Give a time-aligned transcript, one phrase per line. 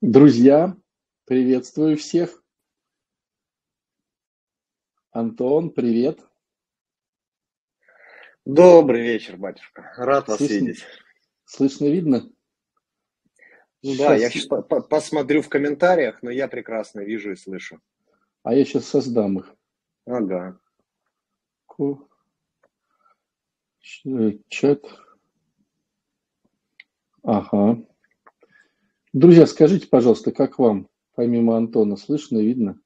[0.00, 0.76] Друзья,
[1.24, 2.42] приветствую всех.
[5.10, 6.20] Антон, привет.
[8.44, 9.92] Добрый вечер, батюшка.
[9.96, 10.84] Рад вас Слышно, видеть.
[11.44, 12.30] слышно, видно?
[13.82, 17.80] Ну да, я Сейчас, сейчас посмотрю в комментариях, но я прекрасно вижу и слышу.
[18.42, 19.54] а я сейчас создам их.
[20.06, 20.58] Ага.
[23.80, 24.84] Ч- Чат.
[27.22, 27.84] Ага.
[29.18, 32.80] Друзья, скажите, пожалуйста, как вам, помимо Антона, слышно, видно?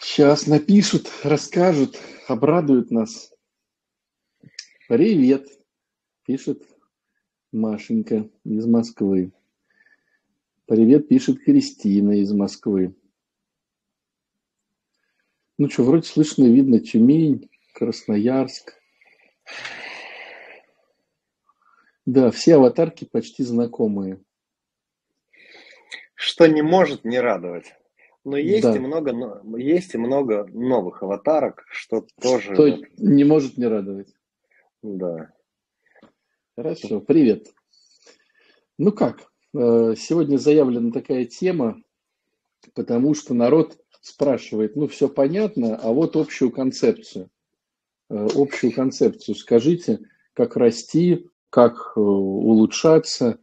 [0.00, 1.96] Сейчас напишут, расскажут,
[2.26, 3.32] обрадуют нас.
[4.88, 5.46] Привет,
[6.26, 6.64] пишет
[7.52, 9.32] Машенька из Москвы.
[10.66, 12.96] Привет, пишет Кристина из Москвы.
[15.56, 18.74] Ну что, вроде слышно, видно Тюмень, Красноярск.
[22.10, 24.20] Да, все аватарки почти знакомые.
[26.16, 27.72] Что не может не радовать.
[28.24, 33.22] Но есть и Да, много, но- есть и много новых аватарок, что тоже, что не
[33.22, 34.12] может не радовать.
[34.82, 35.30] да.
[36.56, 37.46] Хорошо, привет.
[38.76, 41.80] Ну как, э, сегодня заявлена такая тема,
[42.74, 47.30] потому что народ спрашивает, ну все понятно, а вот общую концепцию.
[48.10, 50.00] Э, Общую концепцию скажите,
[50.34, 53.38] как расти, как э, улучшаться.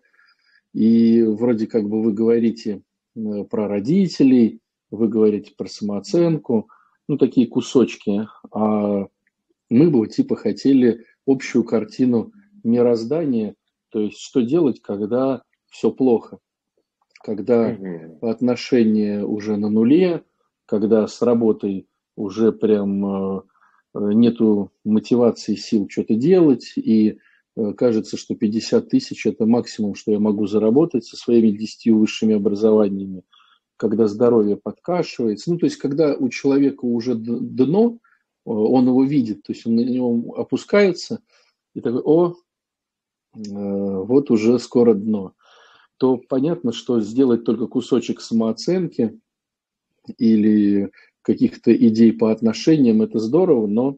[0.74, 2.82] И вроде как бы вы говорите
[3.16, 6.70] э, про родителей, вы говорите про самооценку,
[7.08, 8.28] ну такие кусочки.
[8.52, 9.08] А
[9.70, 12.32] мы бы типа хотели общую картину
[12.64, 13.56] мироздания,
[13.90, 16.40] то есть что делать, когда все плохо,
[17.24, 18.20] когда Мгм.
[18.22, 20.24] отношения уже на нуле,
[20.66, 23.42] когда с работой уже прям э,
[23.94, 27.20] нету мотивации, сил что-то делать, и
[27.78, 33.24] кажется, что 50 тысяч– это максимум, что я могу заработать со своими 10 высшими образованиями,
[33.78, 35.52] когда здоровье подкашивается.
[35.52, 37.98] Ну, то есть, когда у человека уже дно,
[38.46, 41.20] э, он его видит, то есть он на него опускается,
[41.74, 45.34] и такой, о, э, вот уже скоро дно,
[45.98, 49.20] то понятно, что сделать только кусочек самооценки
[50.18, 53.98] или каких-то идей по отношениям, это здорово, но,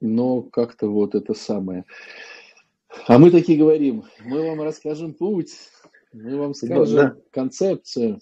[0.00, 1.84] но как-то вот это самое.
[3.06, 5.52] А мы такие говорим, мы вам расскажем путь,
[6.12, 7.16] мы вам скажем да.
[7.30, 8.20] концепцию.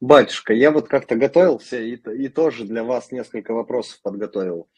[0.00, 4.68] Батюшка, я вот как-то готовился и, и тоже для вас несколько вопросов подготовил.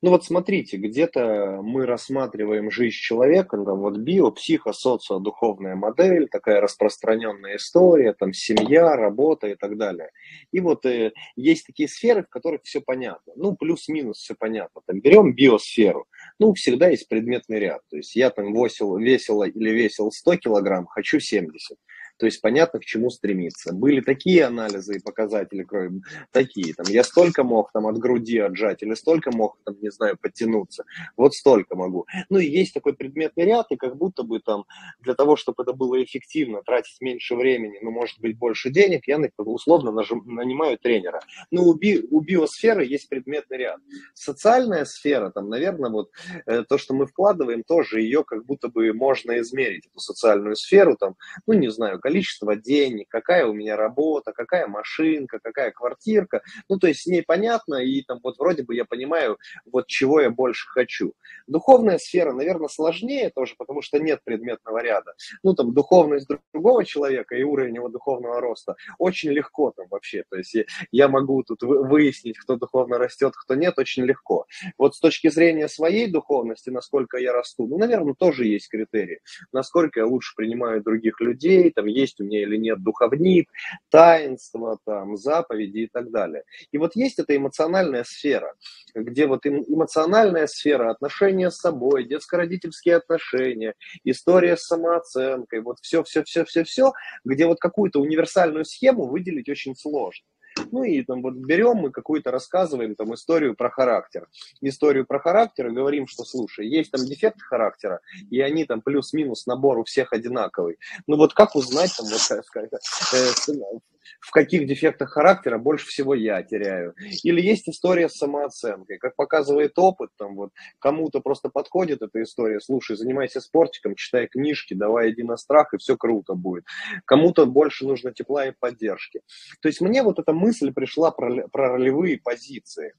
[0.00, 6.28] Ну вот смотрите, где-то мы рассматриваем жизнь человека, там вот био, психо, социо, духовная модель,
[6.28, 10.12] такая распространенная история, там семья, работа и так далее.
[10.50, 13.34] И вот э, есть такие сферы, в которых все понятно.
[13.36, 14.80] Ну, плюс-минус все понятно.
[14.86, 16.06] Там берем биосферу.
[16.38, 17.82] Ну, всегда есть предметный ряд.
[17.90, 21.76] То есть я там весил, весила или весил 100 килограмм, хочу 70.
[22.20, 23.72] То есть понятно, к чему стремиться.
[23.72, 26.74] Были такие анализы и показатели крови, такие.
[26.74, 30.84] Там, я столько мог там, от груди отжать, или столько мог, там, не знаю, подтянуться.
[31.16, 32.06] Вот столько могу.
[32.28, 34.66] Ну и есть такой предметный ряд, и как будто бы там
[35.00, 39.18] для того, чтобы это было эффективно, тратить меньше времени, ну, может быть, больше денег, я
[39.38, 41.20] условно нажим, нанимаю тренера.
[41.50, 43.80] Но у, би, у биосферы есть предметный ряд.
[44.12, 46.10] Социальная сфера, там, наверное, вот
[46.44, 50.96] э, то, что мы вкладываем, тоже ее как будто бы можно измерить, эту социальную сферу,
[50.96, 51.16] там,
[51.46, 56.42] ну, не знаю, количество денег, какая у меня работа, какая машинка, какая квартирка.
[56.68, 60.20] Ну, то есть с ней понятно, и там вот вроде бы я понимаю, вот чего
[60.20, 61.12] я больше хочу.
[61.46, 65.12] Духовная сфера, наверное, сложнее тоже, потому что нет предметного ряда.
[65.44, 70.24] Ну, там, духовность другого человека и уровень его духовного роста очень легко там вообще.
[70.30, 70.56] То есть
[70.90, 74.46] я могу тут выяснить, кто духовно растет, кто нет, очень легко.
[74.78, 79.20] Вот с точки зрения своей духовности, насколько я расту, ну, наверное, тоже есть критерии.
[79.52, 83.50] Насколько я лучше принимаю других людей, там, есть у меня или нет духовник,
[83.90, 86.44] таинство, там, заповеди и так далее.
[86.72, 88.54] И вот есть эта эмоциональная сфера,
[88.94, 93.74] где вот эмоциональная сфера, отношения с собой, детско-родительские отношения,
[94.04, 96.92] история с самооценкой, вот все-все-все-все-все,
[97.24, 100.24] где вот какую-то универсальную схему выделить очень сложно.
[100.70, 104.28] Ну и там вот берем мы какую-то, рассказываем там историю про характер.
[104.60, 109.46] Историю про характер и говорим, что слушай, есть там дефект характера, и они там плюс-минус
[109.46, 110.78] набор у всех одинаковый.
[111.06, 113.82] Ну вот как узнать там, вот,
[114.18, 116.94] в каких дефектах характера больше всего я теряю.
[117.22, 118.98] Или есть история с самооценкой.
[118.98, 124.74] Как показывает опыт, там вот кому-то просто подходит эта история, слушай, занимайся спортиком, читай книжки,
[124.74, 126.64] давай иди на страх, и все круто будет.
[127.04, 129.20] Кому-то больше нужно тепла и поддержки.
[129.60, 132.94] То есть мне вот эта мысль пришла про, про ролевые позиции.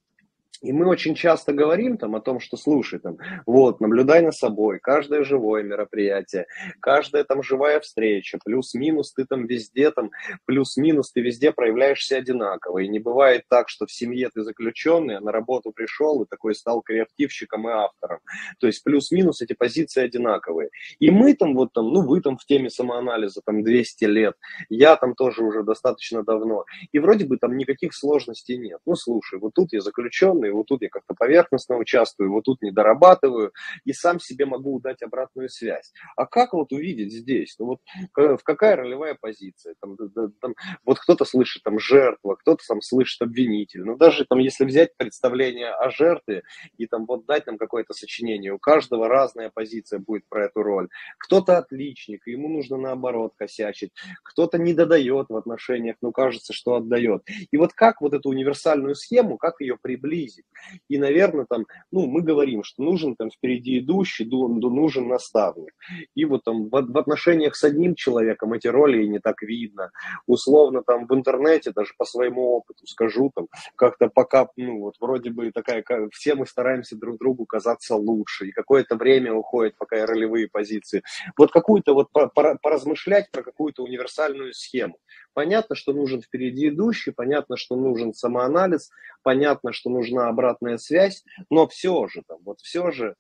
[0.61, 3.17] И мы очень часто говорим там о том, что слушай, там,
[3.47, 6.45] вот, наблюдай на собой, каждое живое мероприятие,
[6.79, 10.11] каждая там живая встреча, плюс-минус ты там везде там,
[10.45, 12.79] плюс-минус ты везде проявляешься одинаково.
[12.79, 16.53] И не бывает так, что в семье ты заключенный, а на работу пришел и такой
[16.53, 18.19] стал креативщиком и автором.
[18.59, 20.69] То есть плюс-минус эти позиции одинаковые.
[20.99, 24.35] И мы там вот там, ну вы там в теме самоанализа там 200 лет,
[24.69, 26.65] я там тоже уже достаточно давно.
[26.91, 28.79] И вроде бы там никаких сложностей нет.
[28.85, 32.71] Ну слушай, вот тут я заключенный, вот тут я как-то поверхностно участвую, вот тут не
[32.71, 33.51] дорабатываю,
[33.85, 35.91] и сам себе могу дать обратную связь.
[36.15, 37.55] А как вот увидеть здесь?
[37.59, 37.79] Ну вот
[38.15, 39.75] в какая ролевая позиция?
[39.81, 39.97] Там,
[40.41, 40.55] там,
[40.85, 43.83] вот кто-то слышит там жертва, кто-то там слышит обвинитель.
[43.83, 46.43] Ну даже там, если взять представление о жертве
[46.77, 50.89] и там вот дать нам какое-то сочинение, у каждого разная позиция будет про эту роль.
[51.19, 53.91] Кто-то отличник, ему нужно наоборот косячить,
[54.23, 57.23] кто-то не додает в отношениях, но кажется, что отдает.
[57.51, 60.40] И вот как вот эту универсальную схему, как ее приблизить?
[60.41, 60.51] Ездить.
[60.89, 65.73] И, наверное, там, ну, мы говорим, что нужен там впереди идущий, нужен наставник.
[66.15, 69.91] И вот там в, в отношениях с одним человеком эти роли не так видно.
[70.27, 75.31] Условно там в интернете, даже по своему опыту скажу, там как-то пока, ну, вот вроде
[75.31, 80.01] бы такая, все мы стараемся друг другу казаться лучше, и какое-то время уходит, пока и
[80.01, 81.03] ролевые позиции.
[81.37, 84.97] Вот какую-то вот поразмышлять про какую-то универсальную схему.
[85.33, 88.89] Понятно, что нужен впереди идущий, понятно, что нужен самоанализ,
[89.23, 93.15] понятно, что нужна обратная связь, но все же, там, вот все же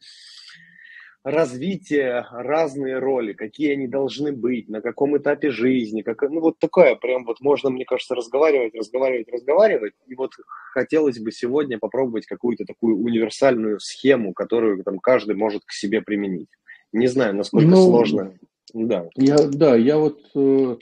[1.23, 6.95] развитие, разные роли, какие они должны быть, на каком этапе жизни, как, ну вот такая
[6.95, 10.31] прям вот можно, мне кажется, разговаривать, разговаривать, разговаривать, и вот
[10.73, 16.49] хотелось бы сегодня попробовать какую-то такую универсальную схему, которую там каждый может к себе применить.
[16.91, 18.33] Не знаю, насколько ну, сложно.
[18.73, 19.07] Да.
[19.15, 20.75] Я, да, я вот Э,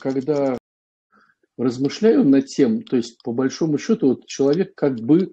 [0.00, 0.56] когда
[1.60, 5.32] размышляю над тем, то есть по большому счету вот человек как бы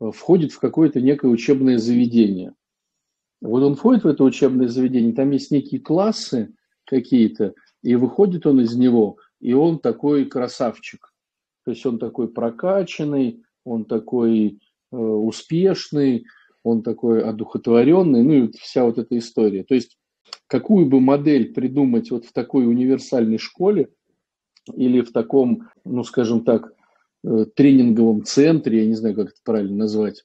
[0.00, 2.54] э, входит в какое-то некое учебное заведение.
[3.40, 6.52] Вот он входит в это учебное заведение, там есть некие классы
[6.86, 11.12] какие-то, и выходит он из него, и он такой красавчик.
[11.64, 14.58] То есть он такой прокачанный, он такой
[14.90, 16.26] э, успешный,
[16.64, 19.62] он такой одухотворенный, ну и вся вот эта история.
[19.62, 19.99] То есть
[20.50, 23.88] какую бы модель придумать вот в такой универсальной школе
[24.74, 26.72] или в таком, ну, скажем так,
[27.24, 30.24] э, тренинговом центре, я не знаю, как это правильно назвать,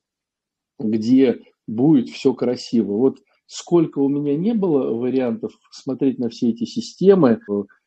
[0.79, 2.93] где будет все красиво.
[2.93, 7.39] Вот сколько у меня не было вариантов смотреть на все эти системы,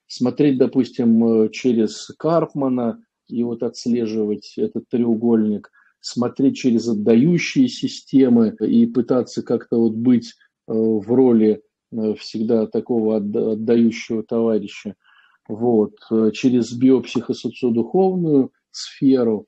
[0.07, 8.87] смотреть, допустим, э, через Карпмана и вот отслеживать этот треугольник, смотреть через отдающие системы и
[8.87, 10.35] пытаться как-то вот быть
[10.69, 14.95] э, в роли Э, всегда такого отдающего товарища,
[15.49, 19.47] вот, э, через биопсихосоциодуховную сферу.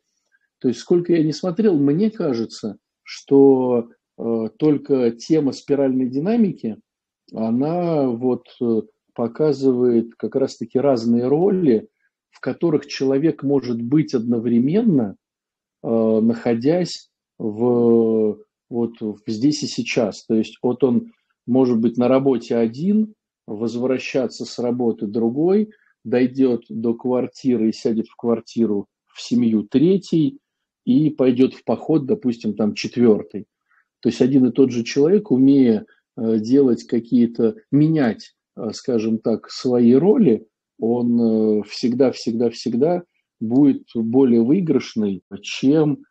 [0.61, 6.79] То есть сколько я не смотрел, мне кажется, что э, только тема спиральной динамики,
[7.33, 8.83] она вот э,
[9.15, 11.89] показывает как раз-таки разные роли,
[12.31, 15.17] в которых человек может быть одновременно,
[15.83, 18.39] э, находясь в,
[18.69, 18.93] вот,
[19.27, 20.25] здесь и сейчас.
[20.27, 21.13] То есть вот он
[21.47, 23.15] может быть на работе один,
[23.47, 25.71] возвращаться с работы другой,
[26.05, 30.39] дойдет до квартиры и сядет в квартиру в семью третий
[30.85, 33.47] и пойдет в поход, допустим, там четвертый.
[34.01, 35.85] То есть один и тот же человек, умея
[36.17, 40.47] э, делать какие-то, менять, э, скажем так, свои роли,
[40.79, 43.03] он всегда-всегда-всегда э,
[43.41, 46.05] будет более выигрышный, чем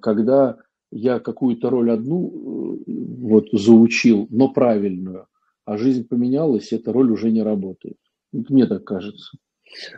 [0.00, 0.56] когда
[0.92, 5.26] я какую-то роль одну э, вот заучил, но правильную,
[5.64, 7.98] а жизнь поменялась, эта роль уже не работает.
[8.32, 9.36] Мне так кажется.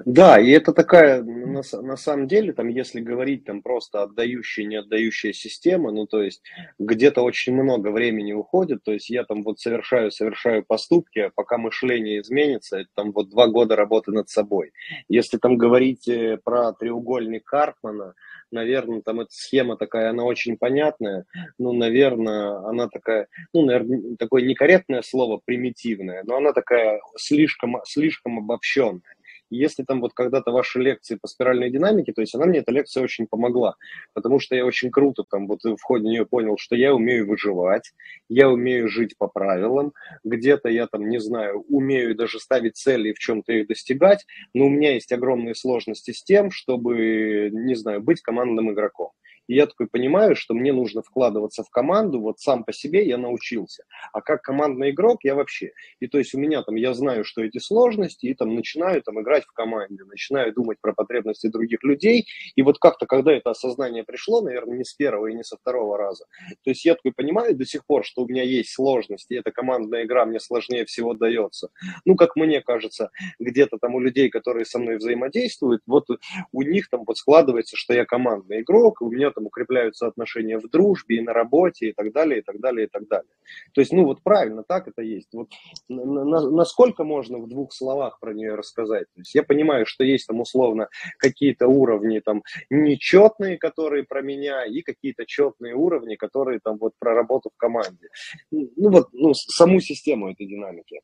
[0.04, 4.76] Да, и это такая, на, на самом деле, там, если говорить там просто отдающая, не
[4.76, 6.42] отдающая система, ну, то есть
[6.78, 11.58] где-то очень много времени уходит, то есть я там вот совершаю, совершаю поступки, а пока
[11.58, 14.72] мышление изменится, это там вот два года работы над собой.
[15.08, 18.14] Если там говорить э, про треугольник Карпмана,
[18.50, 21.24] наверное, там эта схема такая, она очень понятная,
[21.58, 28.38] ну, наверное, она такая, ну, наверное, такое некорректное слово, примитивное, но она такая слишком, слишком
[28.38, 29.02] обобщенная
[29.50, 33.02] если там вот когда-то ваши лекции по спиральной динамике, то есть она мне эта лекция
[33.02, 33.76] очень помогла,
[34.12, 37.92] потому что я очень круто там вот в ходе нее понял, что я умею выживать,
[38.28, 39.92] я умею жить по правилам,
[40.24, 44.66] где-то я там, не знаю, умею даже ставить цели и в чем-то их достигать, но
[44.66, 49.10] у меня есть огромные сложности с тем, чтобы, не знаю, быть командным игроком.
[49.46, 53.18] И я такой понимаю, что мне нужно вкладываться в команду, вот сам по себе я
[53.18, 53.84] научился.
[54.12, 55.72] А как командный игрок я вообще.
[56.00, 59.20] И то есть у меня там, я знаю, что эти сложности, и там начинаю там
[59.20, 62.26] играть в команде, начинаю думать про потребности других людей.
[62.54, 65.98] И вот как-то, когда это осознание пришло, наверное, не с первого и не со второго
[65.98, 66.24] раза,
[66.62, 69.50] то есть я такой понимаю до сих пор, что у меня есть сложности, и эта
[69.52, 71.68] командная игра мне сложнее всего дается.
[72.04, 76.06] Ну, как мне кажется, где-то там у людей, которые со мной взаимодействуют, вот
[76.52, 80.68] у них там вот складывается, что я командный игрок, у меня там укрепляются отношения в
[80.68, 83.30] дружбе и на работе и так далее, и так далее, и так далее.
[83.72, 85.28] То есть, ну вот правильно, так это есть.
[85.32, 85.48] Вот
[85.88, 89.06] насколько можно в двух словах про нее рассказать?
[89.14, 90.88] То есть я понимаю, что есть там условно
[91.18, 97.14] какие-то уровни там нечетные, которые про меня, и какие-то четные уровни, которые там вот про
[97.14, 98.08] работу в команде.
[98.50, 101.00] Ну вот, ну, саму систему этой динамики.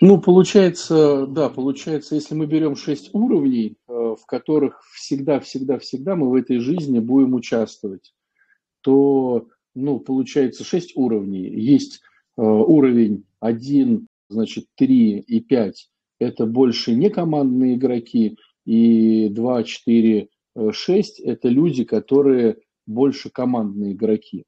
[0.00, 3.76] Ну, получается, да, получается, если мы берем шесть уровней,
[4.16, 8.14] в которых всегда-всегда-всегда мы в этой жизни будем участвовать,
[8.80, 11.48] то, ну, получается, шесть уровней.
[11.48, 12.00] Есть
[12.36, 15.90] э, уровень 1, значит, 3 и 5–
[16.20, 18.36] это больше не командные игроки,
[18.66, 20.28] и 2, 4,
[20.70, 24.44] 6– это люди, которые больше командные игроки.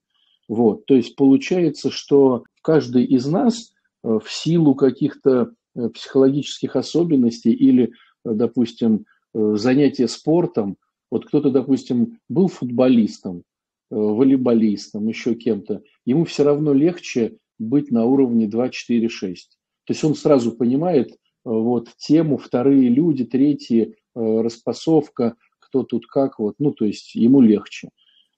[0.49, 7.53] Вот, то есть получается, что каждый из нас Э, в силу каких-то э, психологических особенностей
[7.53, 7.91] или, э,
[8.25, 10.77] допустим, занятия спортом.
[11.11, 13.43] Вот кто-то, допустим, был футболистом,
[13.91, 19.59] волейболистом, еще кем-то, ему все равно легче быть на уровне 2, 4, 6.
[19.85, 26.55] То есть он сразу понимает вот тему, вторые люди, третьи, распасовка, кто тут как, вот,
[26.59, 27.89] ну, то есть ему легче.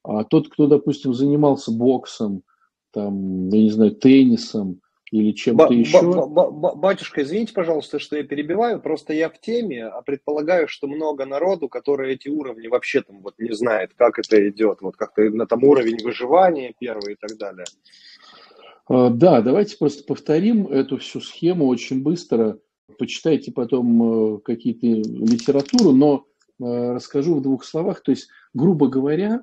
[0.02, 2.42] А тот, кто, допустим, занимался боксом,
[2.92, 4.80] там, я не знаю, теннисом,
[5.14, 6.26] или чем-то еще.
[6.26, 11.68] Батюшка, извините, пожалуйста, что я перебиваю, просто я в теме, а предполагаю, что много народу,
[11.68, 15.62] которые эти уровни вообще там вот не знает, как это идет, вот как-то на там
[15.62, 17.64] уровень выживания первый и так далее.
[18.88, 22.58] А, да, давайте просто повторим эту всю схему очень быстро.
[22.98, 26.26] Почитайте потом э, какие-то литературу, но
[26.60, 28.02] э, расскажу в двух словах.
[28.02, 29.42] То есть, грубо говоря,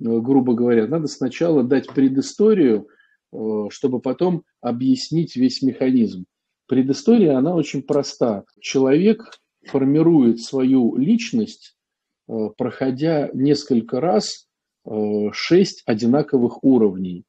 [0.00, 2.88] э, грубо говоря, надо сначала дать предысторию–
[3.32, 6.26] чтобы потом объяснить весь механизм.
[6.66, 8.44] Предыстория, она очень проста.
[8.60, 11.76] Человек формирует свою личность,
[12.28, 14.48] э, проходя несколько раз
[14.84, 17.24] э, шесть одинаковых уровней.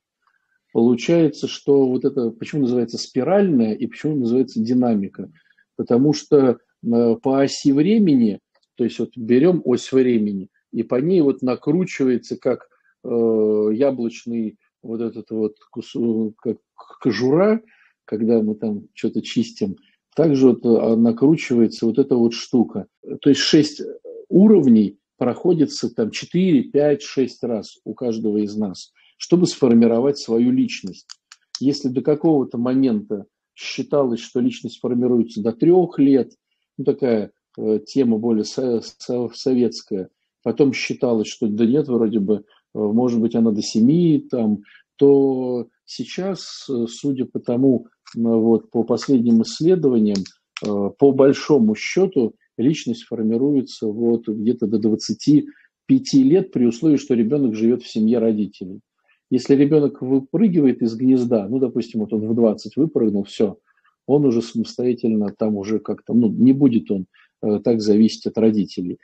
[0.72, 5.32] Получается, что вот это, почему называется спиральная и почему называется динамика?
[5.76, 8.40] Потому что по оси времени,
[8.76, 12.68] то есть вот берем ось времени, и по ней вот накручивается как
[13.04, 16.58] яблочный вот этот вот кусок, как
[17.02, 17.62] кожура,
[18.06, 19.78] когда мы там что-то чистим,
[20.16, 22.88] также вот а, накручивается вот эта вот штука.
[23.22, 23.82] То есть шесть
[24.30, 31.08] уровней проходится там 4, 5, 6 раз у каждого из нас, чтобы сформировать свою личность.
[31.60, 33.26] Если до какого-то момента
[33.56, 36.34] считалось, что личность формируется до трех лет,
[36.78, 40.10] ну такая э, тема более со- со- советская,
[40.44, 42.44] потом считалось, что да нет, вроде бы
[42.74, 44.60] может быть, она до 7, там,
[44.98, 50.18] то сейчас, э, судя по тому, э, вот, по последним исследованиям,
[50.62, 57.84] по большому счету личность формируется вот где-то до 25 лет при условии, что ребенок живет
[57.84, 58.80] в семье родителей.
[59.30, 63.58] Если ребенок выпрыгивает из гнезда, ну, допустим, вот он в 20 выпрыгнул, все,
[64.06, 67.08] он уже самостоятельно там уже как-то, ну, не будет он
[67.42, 69.00] так зависеть от родителей.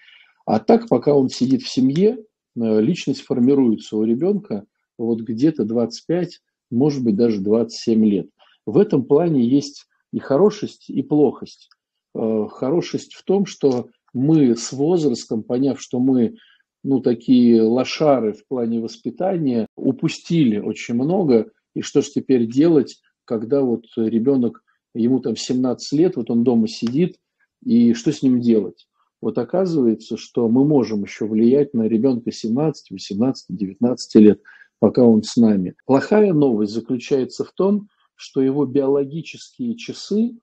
[0.45, 4.65] А так, пока он сидит в семье, Э, личность формируется у ребенка
[4.97, 6.41] вот где-то 25,
[6.71, 8.29] может быть, даже 27 лет.
[8.65, 11.69] В этом плане есть и хорошесть, и плохость.
[12.15, 16.35] Э, хорошесть в том, что мы с возрастом, поняв, что мы
[16.83, 21.51] ну, такие лошары в плане воспитания, упустили очень много.
[21.75, 24.63] И что же теперь делать, когда вот ребенок,
[24.93, 27.17] ему там 17 лет, вот он дома сидит,
[27.63, 28.87] и что с ним делать?
[29.21, 34.41] Вот оказывается, что мы можем еще влиять на ребенка 17, 18, 19 лет,
[34.79, 35.75] пока он с нами.
[35.85, 40.37] Плохая новость заключается в том, что его биологические часы,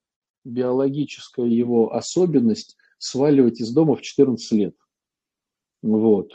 [0.45, 4.77] биологическая его особенность сваливать из дома в 14 лет.
[5.83, 6.33] Вот.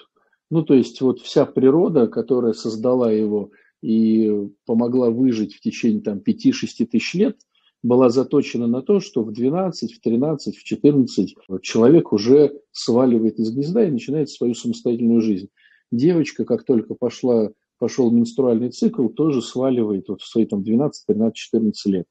[0.50, 6.20] Ну, то есть вот вся природа, которая создала его и помогла выжить в течение там
[6.20, 7.40] 5-6 тысяч лет–
[7.84, 13.52] была заточена на то, что в 12, в 13, в 14 человек уже сваливает из
[13.52, 15.50] гнезда и начинает свою самостоятельную жизнь.
[15.92, 21.36] Девочка, как только пошла, пошел менструальный цикл, тоже сваливает вот в свои там, 12, 13,
[21.36, 22.06] 14 лет.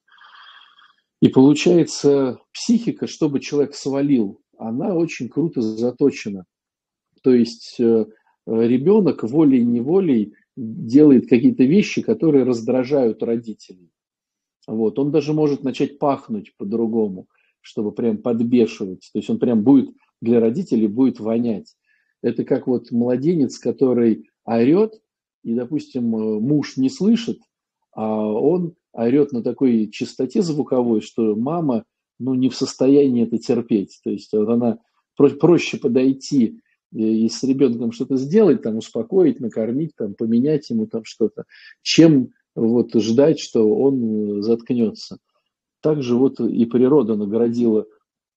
[1.23, 6.45] И получается, психика, чтобы человек свалил, она очень круто заточена.
[7.23, 8.07] То есть э,
[8.47, 13.91] ребенок волей-неволей делает какие-то вещи, которые раздражают родителей.
[14.71, 15.01] Вот.
[15.01, 17.27] Он даже может начать пахнуть по-другому,
[17.61, 19.11] чтобы прям подбешивать.
[19.13, 21.75] То есть он прям будет для родителей будет вонять.
[22.23, 25.01] Это как вот младенец, который орет,
[25.43, 27.41] и, допустим, муж не слышит,
[27.93, 31.85] а он орет на такой частоте звуковой, что мама
[32.19, 33.99] ну, не в состоянии это терпеть.
[34.05, 34.79] То есть вот она
[35.17, 36.61] проще подойти
[36.93, 41.45] и с ребенком что-то сделать, там, успокоить, накормить, там, поменять ему там что-то,
[41.83, 45.19] чем вот ждать, что он заткнется.
[45.81, 47.87] Также вот и природа наградила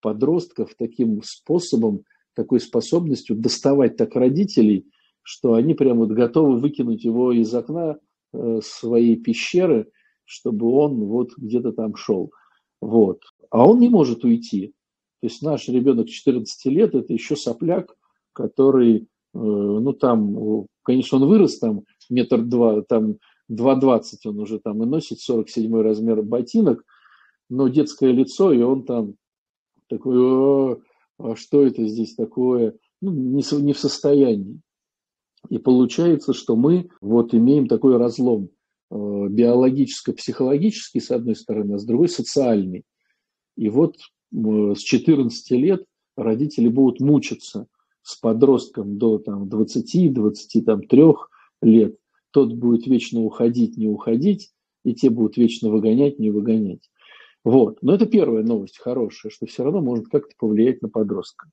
[0.01, 2.03] подростков таким способом,
[2.35, 4.85] такой способностью доставать так родителей,
[5.21, 7.97] что они прямо вот готовы выкинуть его из окна
[8.33, 9.89] э, своей пещеры,
[10.25, 12.31] чтобы он вот где-то там шел.
[12.81, 13.21] Вот.
[13.49, 14.73] А он не может уйти.
[15.21, 17.95] То есть наш ребенок 14 лет– это еще сопляк,
[18.33, 19.03] который, э,
[19.33, 23.17] ну там, конечно, он вырос там метр два, там
[23.51, 26.85] 2,20 он уже там и носит 47 размер ботинок,
[27.49, 29.15] но детское лицо, и он там
[29.89, 30.77] такой,
[31.19, 34.61] а что это здесь такое, ну, не, не в состоянии.
[35.49, 38.49] И получается, что мы вот имеем такой разлом
[38.89, 42.83] э, биологическо-психологический, с одной стороны, а с другой социальный.
[43.57, 43.97] И вот
[44.31, 45.85] с 14 лет
[46.15, 47.67] родители будут мучиться
[48.01, 51.15] с подростком до там, 20-23
[51.61, 51.95] лет.
[52.33, 54.49] Тот будет вечно уходить, не уходить,
[54.83, 56.89] и те будут вечно выгонять, не выгонять.
[57.43, 57.77] Вот.
[57.83, 61.47] Но это первая новость хорошая, что все равно может как-то повлиять на подростка.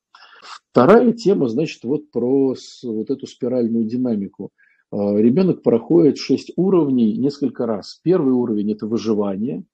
[0.70, 4.50] Вторая тема, значит, вот про вот эту спиральную динамику.
[4.90, 8.00] А, ребенок проходит шесть уровней несколько раз.
[8.02, 9.64] Первый уровень– это выживание,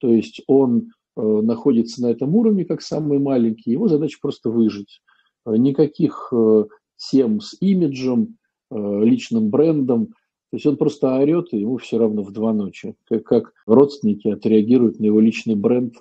[0.00, 5.02] то есть он э, находится на этом уровне как самый маленький, его задача просто выжить.
[5.44, 6.64] А, никаких э,
[6.96, 8.38] тем с имиджем,
[8.70, 10.14] э, личным брендом,
[10.50, 12.94] то есть он просто орет, и ему все равно в два ночи.
[13.06, 15.94] Как, как родственники отреагируют на его личный бренд,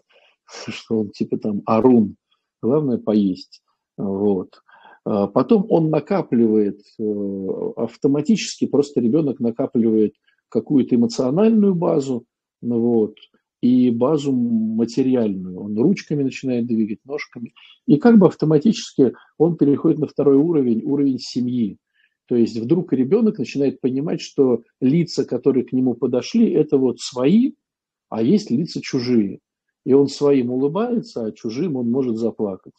[0.45, 2.15] что он типа там Арун.
[2.61, 3.61] Главное поесть.
[3.97, 4.61] Вот.
[5.05, 10.15] А потом он накапливает э, автоматически, просто ребенок накапливает
[10.49, 12.25] какую-то эмоциональную базу,
[12.61, 13.15] ну вот,
[13.61, 15.59] и базу материальную.
[15.59, 17.53] Он ручками начинает двигать, ножками.
[17.85, 21.77] И как бы автоматически он переходит на второй уровень, уровень семьи.
[22.27, 27.53] То есть вдруг ребенок начинает понимать, что лица, которые к нему подошли, это вот свои,
[28.09, 29.39] а есть лица чужие.
[29.85, 32.73] И он своим улыбается, а чужим он может заплакать.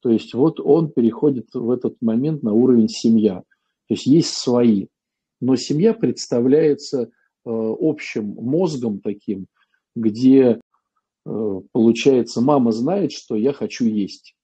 [0.00, 3.42] То есть вот он переходит в этот момент на уровень семья.
[3.88, 4.86] То есть есть свои.
[5.40, 7.08] Но семья представляется э,
[7.44, 9.46] общим мозгом таким,
[9.96, 10.60] где,
[11.26, 14.34] э, получается, мама знает, что я хочу есть.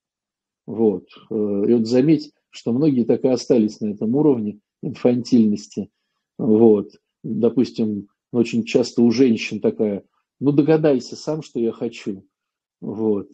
[0.66, 1.05] Вот.
[1.31, 1.35] Э,
[1.69, 5.90] и вот заметь, что многие так и остались на этом уровне инфантильности.
[6.38, 6.90] Вот.
[7.23, 10.05] Допустим, очень часто у женщин такая,
[10.40, 12.27] ну догадайся сам, что я хочу.
[12.81, 13.29] Вот.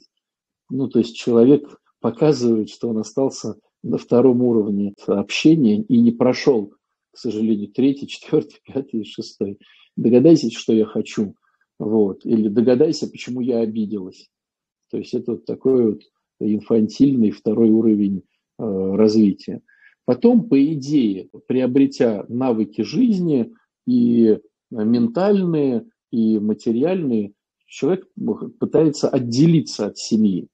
[0.71, 6.75] Ну, то есть человек показывает, что он остался на втором уровне общения и не прошел,
[7.13, 9.59] к сожалению, третий, четвертый, пятый, шестой.
[9.97, 11.35] Догадайся, что я хочу.
[11.79, 12.25] Вот.
[12.25, 14.29] Или догадайся, почему я обиделась.
[14.91, 16.03] То есть это вот такой вот
[16.41, 18.23] инфантильный второй уровень
[18.63, 19.61] развития.
[20.05, 23.53] Потом, по идее, приобретя навыки жизни
[23.87, 24.39] и
[24.71, 27.33] ментальные, и материальные,
[27.67, 28.07] человек
[28.59, 30.49] пытается отделиться от семьи.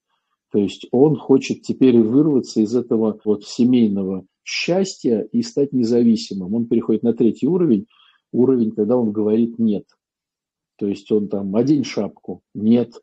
[0.51, 6.55] То есть он хочет теперь вырваться из этого вот семейного счастья и стать независимым.
[6.55, 7.87] Он переходит на третий уровень,
[8.31, 9.85] уровень, когда он говорит «нет».
[10.77, 12.93] То есть он там «одень шапку», «нет».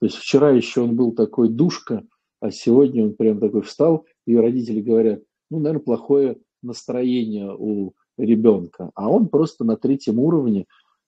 [0.00, 2.02] То есть вчера еще он был такой душка,
[2.40, 8.90] а сегодня он прям такой встал ее родители говорят, ну, наверное, плохое настроение у ребенка,
[8.94, 10.66] а он просто на третьем уровне,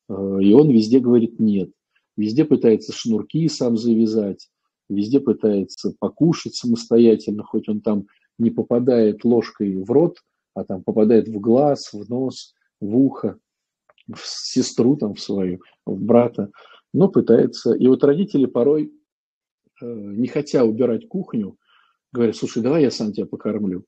[0.08, 1.70] э, и он везде говорит нет.
[2.16, 4.48] Везде пытается шнурки сам завязать,
[4.88, 8.06] везде пытается покушать самостоятельно, хоть он там
[8.38, 10.18] не попадает ложкой в рот,
[10.54, 13.38] а там попадает в глаз, в нос, в ухо,
[14.12, 16.50] в сестру там в свою, в брата,
[16.92, 17.72] но пытается.
[17.72, 18.92] И вот родители порой,
[19.80, 21.56] э, не хотя убирать кухню,
[22.12, 23.84] говорят, слушай, давай я сам тебя покормлю.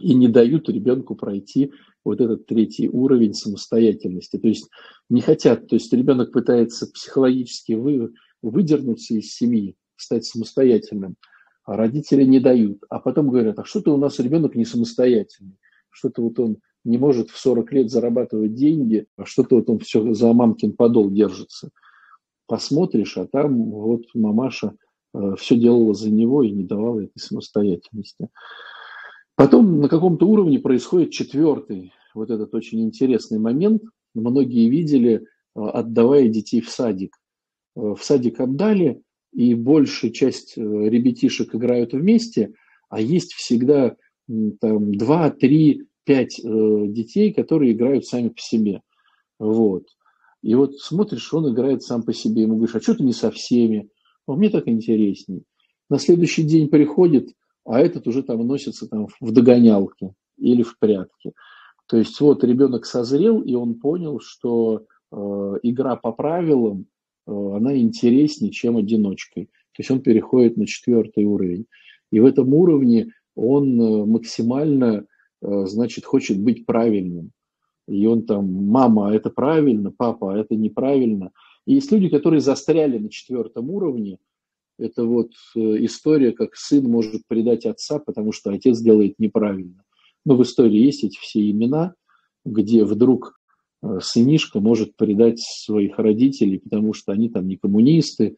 [0.00, 1.72] И не дают ребенку пройти
[2.04, 4.38] вот этот третий уровень самостоятельности.
[4.38, 4.68] То есть
[5.08, 11.16] не хотят, то есть ребенок пытается психологически вы, выдернуться из семьи, стать самостоятельным,
[11.64, 12.82] а родители не дают.
[12.88, 15.58] А потом говорят, а что-то у нас ребенок не самостоятельный,
[15.90, 20.12] что-то вот он не может в 40 лет зарабатывать деньги, а что-то вот он все
[20.12, 21.70] за мамкин подол держится.
[22.46, 24.76] Посмотришь, а там вот мамаша
[25.38, 28.28] все делала за него и не давала этой самостоятельности.
[29.36, 33.82] Потом на каком-то уровне происходит четвертый, вот этот очень интересный момент.
[34.14, 37.16] Многие видели, отдавая детей в садик.
[37.74, 42.52] В садик отдали, и большая часть ребятишек играют вместе,
[42.88, 43.96] а есть всегда
[44.60, 46.28] там, 2, 3, 5
[46.92, 48.82] детей, которые играют сами по себе.
[49.40, 49.84] Вот.
[50.42, 53.32] И вот смотришь, он играет сам по себе, ему говоришь, а что ты не со
[53.32, 53.88] всеми?
[54.26, 55.42] А мне так интересней.
[55.90, 57.30] На следующий день приходит,
[57.64, 61.32] а этот уже там носится там в догонялке или в прятки.
[61.86, 65.16] То есть вот ребенок созрел, и он понял, что э,
[65.62, 66.86] игра по правилам,
[67.26, 69.46] э, она интереснее, чем одиночкой.
[69.46, 71.66] То есть он переходит на четвертый уровень.
[72.10, 75.06] И в этом уровне он э, максимально,
[75.42, 77.32] э, значит, хочет быть правильным
[77.86, 81.32] и он там, мама, это правильно, папа, это неправильно.
[81.66, 84.18] И есть люди, которые застряли на четвертом уровне.
[84.78, 89.84] Это вот э, история, как сын может предать отца, потому что отец делает неправильно.
[90.24, 91.94] Но в истории есть эти все имена,
[92.44, 93.38] где вдруг
[93.82, 98.36] э, сынишка может предать своих родителей, потому что они там не коммунисты,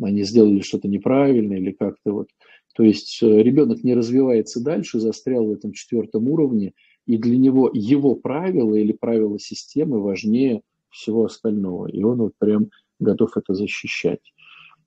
[0.00, 2.28] они сделали что-то неправильно или как-то вот.
[2.74, 6.74] То есть э, ребенок не развивается дальше, застрял в этом четвертом уровне,
[7.06, 10.62] и для него его правила или правила системы важнее
[10.96, 11.86] всего остального.
[11.86, 14.32] И он вот прям готов это защищать.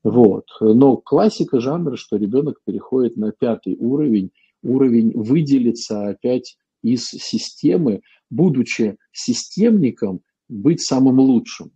[0.04, 0.46] Вот.
[0.60, 4.32] Но классика жанра, что ребенок переходит на пятый уровень,
[4.64, 11.72] уровень выделиться опять из системы, будучи системником, быть самым лучшим.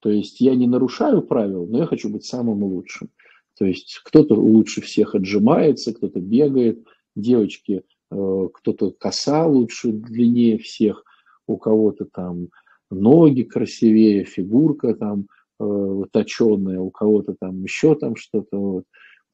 [0.00, 3.10] То есть я не нарушаю правил, но я хочу быть самым лучшим.
[3.58, 6.82] То есть кто-то лучше всех отжимается, кто-то бегает,
[7.14, 11.04] девочки Э, кто-то коса лучше, длиннее всех,
[11.46, 12.48] у кого-то там
[12.90, 15.26] ноги красивее, фигурка там
[15.60, 18.58] э, точеная, у кого-то там еще там что-то.
[18.58, 18.84] Вот.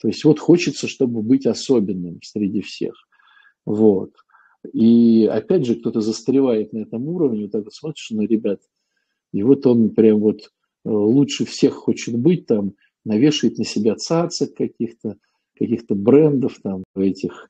[0.01, 2.95] То есть вот хочется, чтобы быть особенным среди всех.
[3.65, 4.13] Вот.
[4.73, 8.61] И опять же, кто-то застревает на этом уровне, вот так вот смотришь на ребят,
[9.33, 14.55] и вот он прям вот э, лучше всех хочет быть там, навешивает на себя цацок
[14.55, 15.17] каких-то,
[15.55, 17.49] каких-то брендов там, этих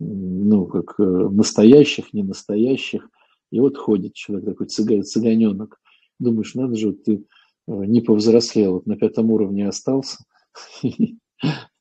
[0.00, 3.08] ну, как э, настоящих, не настоящих.
[3.50, 5.80] И вот ходит человек такой цыган, цыганенок.
[6.18, 7.18] Думаешь, надо же, ты э,
[7.66, 10.18] не повзрослел, вот на пятом уровне остался.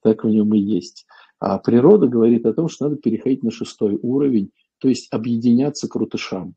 [0.02, 1.06] Так в нем и есть.
[1.40, 6.56] А природа говорит о том, что надо переходить на шестой уровень, то есть объединяться крутышам.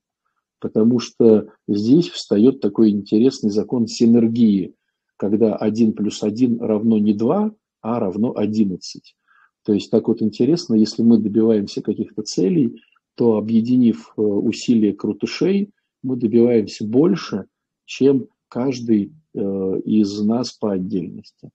[0.60, 4.76] Потому что здесь встает такой интересный закон синергии,
[5.16, 9.16] когда 1 плюс 1 равно не 2, а равно 11.
[9.64, 12.80] То есть так вот интересно, если мы добиваемся каких-то целей,
[13.14, 15.70] то объединив э, усилия крутышей,
[16.02, 17.46] мы добиваемся больше,
[17.84, 19.40] чем каждый э,
[19.84, 21.50] из нас по отдельности,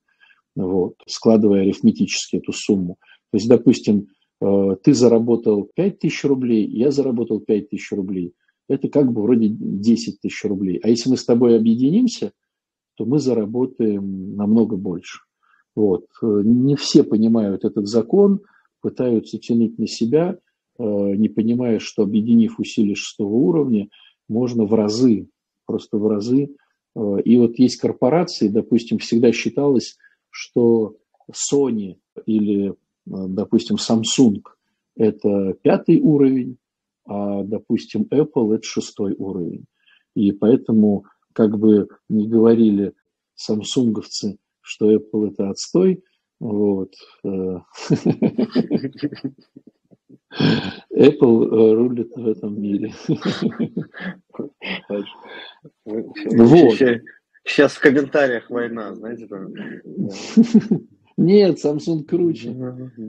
[0.56, 2.98] вот, складывая арифметически эту сумму.
[3.32, 4.08] То есть, допустим,
[4.42, 8.34] э, ты заработал 5 тысяч рублей, я заработал 5 тысяч рублей.
[8.70, 10.80] Это как бы вроде 10 тысяч рублей.
[10.84, 12.34] А если мы с тобой объединимся,
[12.96, 15.20] то мы заработаем намного больше.
[15.76, 16.08] Вот.
[16.22, 18.42] Не все понимают этот закон,
[18.82, 20.40] пытаются тянуть на себя,
[20.80, 23.90] не понимая, что объединив усилия шестого уровня,
[24.28, 25.28] можно в разы,
[25.66, 26.56] просто в разы.
[26.96, 29.98] Э, и вот есть корпорации, допустим, всегда считалось,
[30.30, 30.96] что
[31.32, 32.74] Sony или, э,
[33.06, 34.42] допустим, Samsung–
[34.96, 36.58] это пятый уровень,
[37.06, 39.66] а, допустим, Apple– это шестой уровень.
[40.16, 42.94] И поэтому, как бы не говорили
[43.36, 46.04] самсунговцы, что Apple это отстой.
[46.40, 46.94] Вот.
[50.34, 52.94] Apple э, рулит в этом мире.
[55.86, 56.76] Вот.
[57.46, 59.54] Сейчас в комментариях война, знаете, там.
[61.18, 62.56] Нет, Samsung круче.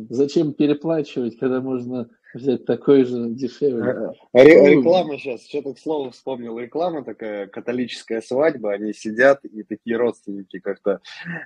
[0.09, 4.13] Зачем переплачивать, когда можно взять такой же дешевле.
[4.33, 9.97] А, реклама сейчас, что-то к слову вспомнил, реклама такая, католическая свадьба, они сидят и такие
[9.97, 11.01] родственники как-то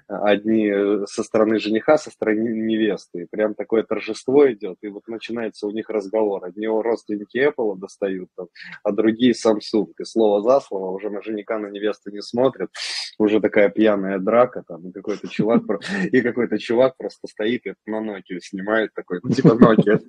[0.08, 0.70] одни
[1.06, 5.88] со стороны жениха, со стороны невесты, прям такое торжество идет, и вот начинается у них
[5.88, 8.48] разговор, одни родственники Apple достают, там,
[8.82, 12.70] а другие Samsung, и слово за слово, уже на жениха, на невесту не смотрят,
[13.18, 15.62] уже такая пьяная драка, там, и какой-то чувак,
[16.10, 20.00] и какой-то чувак просто стоит и на Nokia снимает такой, ну, типа Nokia,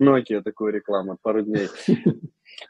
[0.00, 1.68] Nokia такую рекламу пару дней.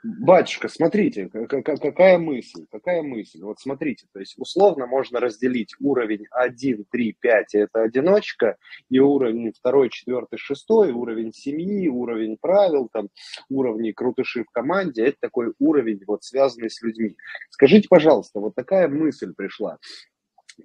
[0.03, 3.43] Батюшка, смотрите, какая мысль, какая мысль.
[3.43, 8.57] Вот смотрите, то есть условно можно разделить уровень 1, 3, 5, это одиночка,
[8.89, 13.09] и уровень 2, 4, 6, уровень семьи, уровень правил, там,
[13.51, 17.17] уровни крутыши в команде, это такой уровень, вот связанный с людьми.
[17.51, 19.79] Скажите, пожалуйста, вот такая мысль пришла.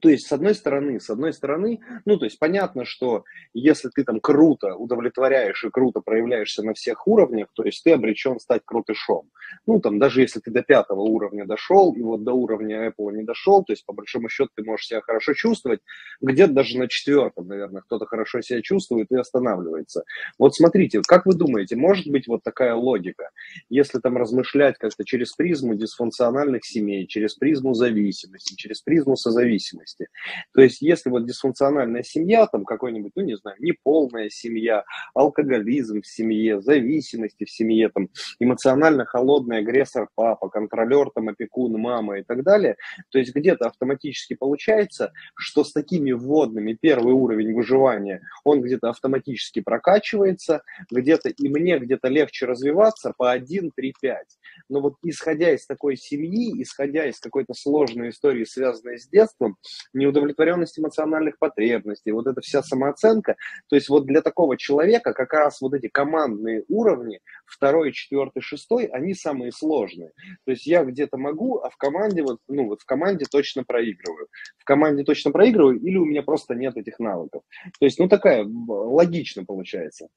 [0.02, 3.24] То есть, с одной стороны, с одной стороны, ну, то есть, понятно, что
[3.54, 8.40] если ты там круто удовлетворяешь и круто проявляешься на всех уровнях, то есть ты обречен
[8.40, 9.30] стать крутышом.
[9.66, 13.24] Ну, там, даже если ты до пятого уровня дошел, и вот до уровня Apple не
[13.24, 15.80] дошел, то есть, по большому счету, ты можешь себя хорошо чувствовать,
[16.22, 20.04] где-то даже на четвертом, наверное, кто-то хорошо себя чувствует и останавливается.
[20.38, 23.30] Вот смотрите, как вы думаете, может быть вот такая логика,
[23.70, 30.08] если там размышлять как-то через призму дисфункциональных семей, через призму зависимости, через призму созависимости, зависимости.
[30.54, 36.08] То есть, если вот дисфункциональная семья, там какой-нибудь, ну не знаю, неполная семья, алкоголизм в
[36.08, 42.44] семье, зависимости в семье, там эмоционально холодный агрессор папа, контролер, там опекун, мама и так
[42.44, 42.76] далее,
[43.10, 49.62] то есть где-то автоматически получается, что с такими вводными первый уровень выживания, он где-то автоматически
[49.62, 50.62] прокачивается,
[50.92, 54.28] где-то и мне где-то легче развиваться по 1, 3, 5.
[54.70, 59.58] Но вот исходя из такой семьи, исходя из какой-то сложной истории, связанной с детством,
[59.94, 63.36] неудовлетворенность эмоциональных потребностей, вот эта вся самооценка.
[63.68, 68.86] То есть вот для такого человека как раз вот эти командные уровни, второй, четвертый, шестой,
[68.86, 70.12] они самые сложные.
[70.46, 74.28] То есть я где-то могу, а в команде вот, ну вот в команде точно проигрываю.
[74.58, 77.44] В команде точно проигрываю или у меня просто нет этих навыков.
[77.80, 80.08] То есть, ну такая, логично получается.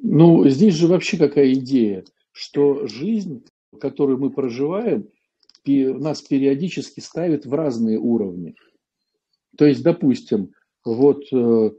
[0.00, 3.44] Ну, здесь же вообще какая идея, что жизнь,
[3.80, 5.08] которую мы проживаем,
[5.66, 8.54] нас периодически ставит в разные уровни.
[9.56, 10.52] То есть, допустим,
[10.84, 11.70] вот э,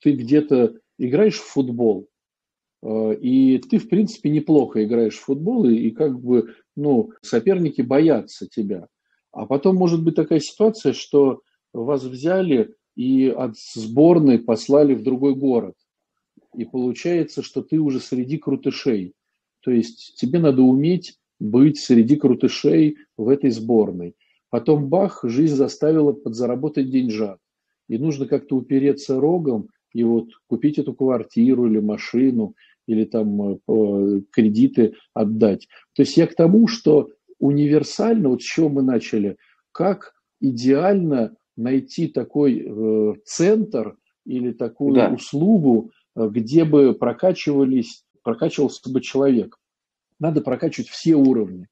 [0.00, 2.08] ты где-то играешь в футбол,
[2.82, 7.82] э, и ты, в принципе, неплохо играешь в футбол, и, и как бы, ну, соперники
[7.82, 8.88] боятся тебя.
[9.32, 15.34] А потом может быть такая ситуация, что вас взяли и от сборной послали в другой
[15.34, 15.74] город.
[16.56, 19.14] И получается, что ты уже среди крутышей.
[19.60, 24.14] То есть тебе надо уметь быть среди крутышей в этой сборной.
[24.50, 27.38] Потом бах, жизнь заставила подзаработать деньжат.
[27.88, 32.54] И нужно как-то упереться рогом и вот купить эту квартиру или машину,
[32.86, 35.68] или там э, кредиты отдать.
[35.94, 39.36] То есть я к тому, что универсально, вот с чего мы начали,
[39.72, 45.10] как идеально найти такой э, центр или такую да.
[45.10, 49.57] услугу, э, где бы прокачивались, прокачивался бы человек
[50.18, 51.68] надо прокачивать все уровни.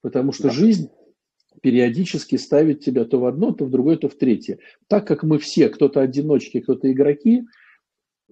[0.00, 0.50] Потому что да.
[0.50, 0.90] жизнь
[1.62, 4.58] периодически ставит тебя то в одно, то в другое, то в третье.
[4.88, 7.44] Так как мы все, кто-то одиночки, кто-то игроки,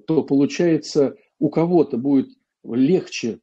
[0.06, 2.30] то получается у кого-то будет
[2.64, 3.40] легче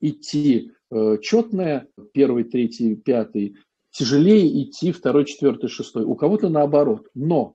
[0.00, 3.56] идти э, четное, первый, третий, пятый,
[3.90, 6.04] тяжелее идти второй, четвертый, шестой.
[6.04, 7.08] У кого-то наоборот.
[7.14, 7.54] Но,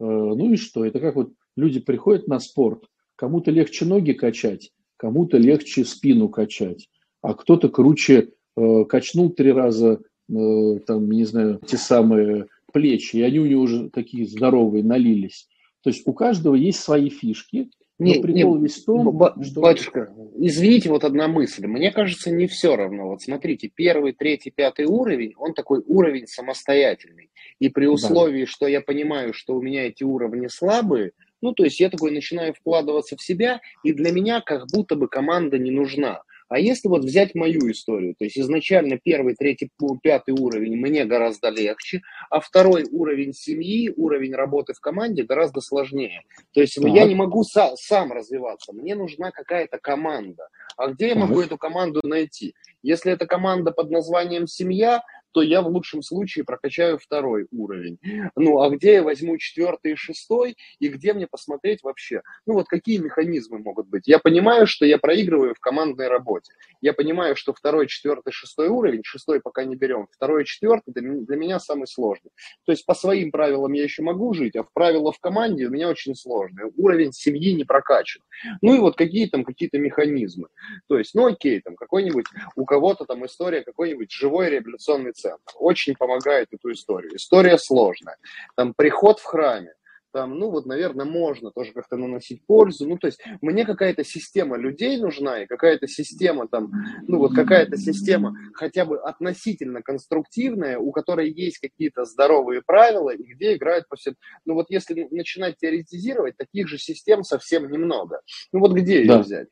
[0.00, 0.84] э, ну и что?
[0.84, 2.84] Это как вот люди приходят на спорт,
[3.16, 6.88] кому-то легче ноги качать, кому-то легче спину качать,
[7.22, 13.22] а кто-то круче э, качнул три раза, э, там, не знаю, те самые плечи, и
[13.22, 15.48] они у него уже такие здоровые налились.
[15.82, 19.60] То есть у каждого есть свои фишки, не, прикол не, весь в том, ба- что...
[19.60, 21.66] Батюшка, извините, вот одна мысль.
[21.66, 23.08] Мне кажется, не все равно.
[23.08, 27.30] Вот смотрите, первый, третий, пятый уровень, он такой уровень самостоятельный.
[27.60, 28.50] И при условии, да.
[28.50, 31.12] что я понимаю, что у меня эти уровни слабые,
[31.44, 35.08] ну, то есть я такой начинаю вкладываться в себя, и для меня как будто бы
[35.08, 36.22] команда не нужна.
[36.48, 39.70] А если вот взять мою историю, то есть изначально первый, третий,
[40.02, 46.22] пятый уровень мне гораздо легче, а второй уровень семьи, уровень работы в команде гораздо сложнее.
[46.54, 46.90] То есть так.
[46.90, 50.48] я не могу са- сам развиваться, мне нужна какая-то команда.
[50.78, 52.54] А где я могу эту команду найти?
[52.82, 55.02] Если это команда под названием «Семья»,
[55.34, 57.98] то я в лучшем случае прокачаю второй уровень.
[58.36, 62.22] Ну, а где я возьму четвертый и шестой, и где мне посмотреть вообще?
[62.46, 64.06] Ну, вот какие механизмы могут быть?
[64.06, 66.52] Я понимаю, что я проигрываю в командной работе.
[66.80, 71.58] Я понимаю, что второй, четвертый, шестой уровень, шестой пока не берем, второй четвертый для меня
[71.58, 72.30] самый сложный.
[72.64, 75.70] То есть по своим правилам я еще могу жить, а в правила в команде у
[75.70, 76.70] меня очень сложные.
[76.76, 78.22] Уровень семьи не прокачан.
[78.62, 80.48] Ну и вот какие там какие-то механизмы.
[80.88, 85.54] То есть, ну окей, там какой-нибудь, у кого-то там история какой-нибудь живой реабилитационный центр.
[85.56, 87.16] Очень помогает эту историю.
[87.16, 88.16] История сложная.
[88.56, 89.72] Там приход в храме,
[90.12, 92.88] там, ну вот, наверное, можно тоже как-то наносить пользу.
[92.88, 96.70] Ну, то есть мне какая-то система людей нужна, и какая-то система там,
[97.08, 103.24] ну вот какая-то система хотя бы относительно конструктивная, у которой есть какие-то здоровые правила, и
[103.24, 104.14] где играют по всем.
[104.44, 108.20] Ну вот если начинать теоретизировать, таких же систем совсем немного.
[108.52, 109.18] Ну вот где ее да.
[109.18, 109.48] взять?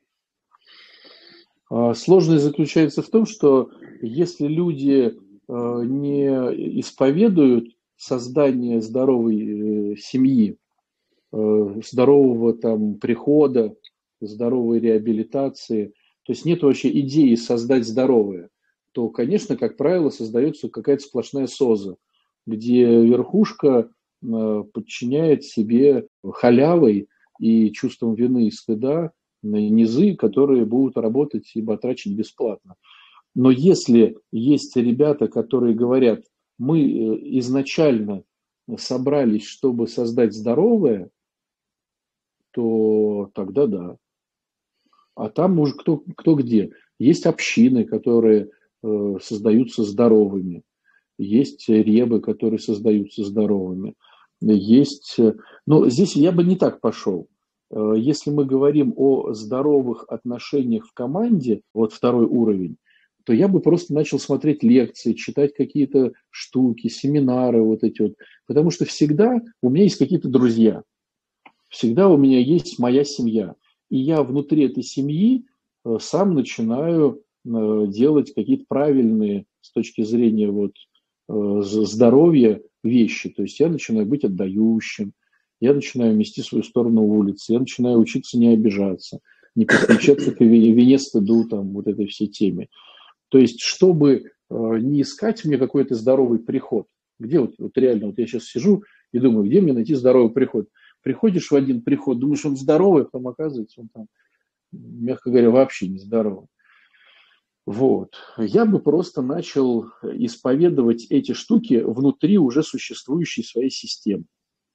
[1.69, 3.69] А, сложность заключается в том, что
[4.01, 5.13] если люди
[5.49, 7.69] не исповедуют
[8.03, 10.57] создание здоровой э, семьи,
[11.31, 13.75] э, здорового там прихода,
[14.19, 15.93] здоровой реабилитации,
[16.25, 18.49] то есть нет вообще идеи создать здоровое,
[18.93, 21.95] то, конечно, как правило, создается какая-то сплошная соза.
[22.45, 23.89] где верхушка
[24.21, 27.07] э, подчиняет себе халявой
[27.39, 32.75] и чувством вины и стыда низы, которые будут работать и батрачить бесплатно.
[33.35, 36.23] Но если есть ребята, которые говорят,
[36.57, 38.23] мы э, изначально
[38.77, 41.09] собрались, чтобы создать здоровое,
[42.51, 43.97] то тогда да.
[45.15, 46.71] А там уже кто, кто где.
[46.99, 48.49] Есть общины, которые
[48.83, 50.63] э, создаются здоровыми.
[51.17, 53.95] Есть ребы, которые создаются здоровыми.
[54.41, 55.15] Есть...
[55.17, 57.27] Э, но здесь я бы не так пошел.
[57.95, 62.77] Если мы говорим о здоровых отношениях в команде, вот второй уровень,
[63.23, 68.13] то я бы просто начал смотреть лекции, читать какие-то штуки, семинары вот эти вот.
[68.47, 70.83] Потому что всегда у меня есть какие-то друзья.
[71.69, 73.55] Всегда у меня есть моя семья.
[73.89, 75.45] И я внутри этой семьи
[75.85, 80.73] э, сам начинаю э, делать какие-то правильные с точки зрения вот
[81.29, 83.29] э, здоровья вещи.
[83.29, 85.13] То есть я начинаю быть отдающим,
[85.61, 89.19] я начинаю мести свою сторону улицы, я начинаю учиться не обижаться,
[89.55, 92.67] не подключаться к вине стыду, там, вот этой всей теме.
[93.33, 96.85] То есть, чтобы не искать мне какой-то здоровый приход,
[97.19, 100.69] где вот, вот реально, вот я сейчас сижу и думаю, где мне найти здоровый приход–
[101.03, 104.07] Приходишь в один приход, думаешь, он здоровый, а потом оказывается, он там,
[104.71, 106.47] мягко говоря, вообще не здоровый.
[107.65, 108.15] Вот.
[108.37, 114.23] Я бы просто начал исповедовать эти штуки внутри уже существующей своей системы.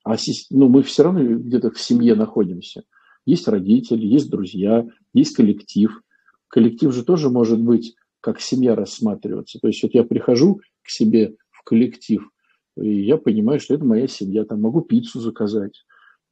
[0.05, 0.17] А
[0.51, 2.85] ну, мы все равно где-то в семье находимся.
[3.25, 6.01] Есть родители, есть друзья, есть коллектив.
[6.49, 9.59] Коллектив же тоже может быть как семья рассматриваться.
[9.61, 12.29] То есть вот я прихожу к себе в коллектив,
[12.77, 14.45] и я понимаю, что это моя семья.
[14.45, 15.85] Там могу пиццу заказать,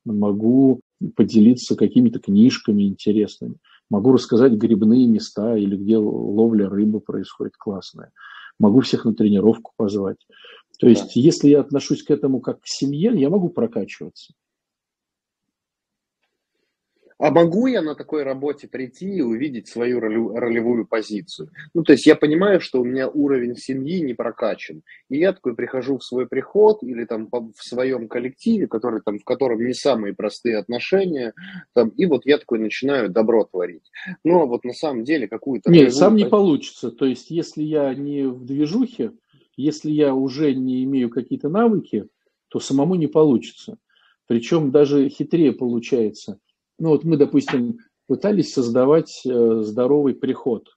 [0.05, 0.81] могу
[1.14, 3.57] поделиться какими-то книжками интересными,
[3.90, 8.12] могу рассказать грибные места или где ловля рыбы происходит классная,
[8.59, 10.18] могу всех на тренировку позвать.
[10.79, 11.20] То есть, да.
[11.20, 14.35] если я отношусь к этому как к семье, я могу прокачиваться.
[17.18, 21.50] А могу я на такой работе прийти и увидеть свою ролевую позицию?
[21.72, 24.83] Ну, то есть я понимаю, что у меня уровень семьи не прокачан.
[25.09, 29.24] И я такой прихожу в свой приход или там в своем коллективе, который, там, в
[29.24, 31.33] котором не самые простые отношения,
[31.72, 33.90] там, и вот я такой начинаю добро творить.
[34.22, 35.70] Ну, а вот на самом деле какую-то...
[35.70, 36.90] Нет, сам не получится.
[36.90, 39.12] То есть если я не в движухе,
[39.57, 42.09] если я уже не имею какие-то навыки,
[42.48, 43.79] то самому не получится.
[44.26, 46.38] Причем даже хитрее получается–
[46.79, 50.77] ну вот мы, допустим, пытались создавать э, здоровый приход.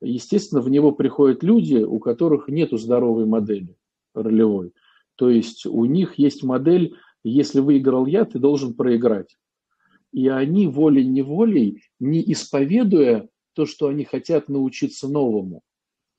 [0.00, 3.76] Естественно, в него приходят люди, у которых нет здоровой модели
[4.14, 4.72] ролевой.
[5.16, 9.36] То есть у них есть модель, если выиграл я, ты должен проиграть.
[10.12, 15.62] И они волей-неволей, не исповедуя то, что они хотят научиться новому,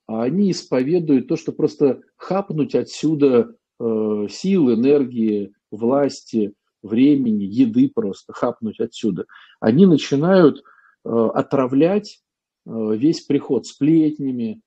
[0.07, 6.53] а они исповедуют то, что просто хапнуть отсюда э, сил, энергии, власти–
[6.87, 9.25] времени, еды просто, хапнуть отсюда,
[9.59, 10.59] они начинают
[11.05, 12.19] э, отравлять
[12.65, 14.61] э, весь приход сплетнями,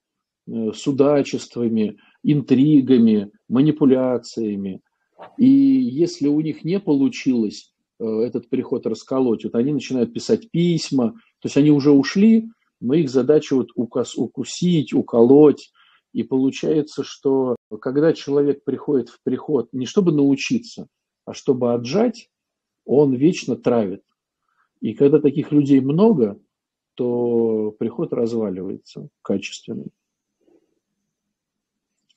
[0.47, 4.81] э, судачествами, интригами, манипуляциями.
[5.37, 11.45] И если у них не получилось этот приход расколоть, вот они начинают писать письма, то
[11.45, 12.49] есть они уже ушли,
[12.81, 15.71] но их задача вот укус, укусить, уколоть.
[16.13, 20.87] И получается, что когда человек приходит в приход не чтобы научиться,
[21.25, 22.29] а чтобы отжать,
[22.85, 24.03] он вечно травит.
[24.79, 26.39] И когда таких людей много,
[26.95, 29.91] то приход разваливается качественный.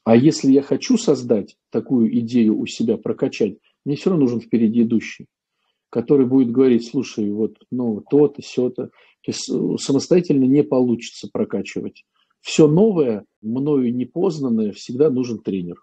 [0.04, 4.82] А если я хочу создать такую идею у себя, прокачать, мне все равно нужен впереди
[4.82, 5.26] идущий,
[5.88, 8.88] который будет говорить, слушай, вот ну, то-то, все-то.
[9.22, 12.04] То есть э, самостоятельно не получится прокачивать.
[12.40, 15.82] Все новое, мною непознанное, всегда нужен тренер.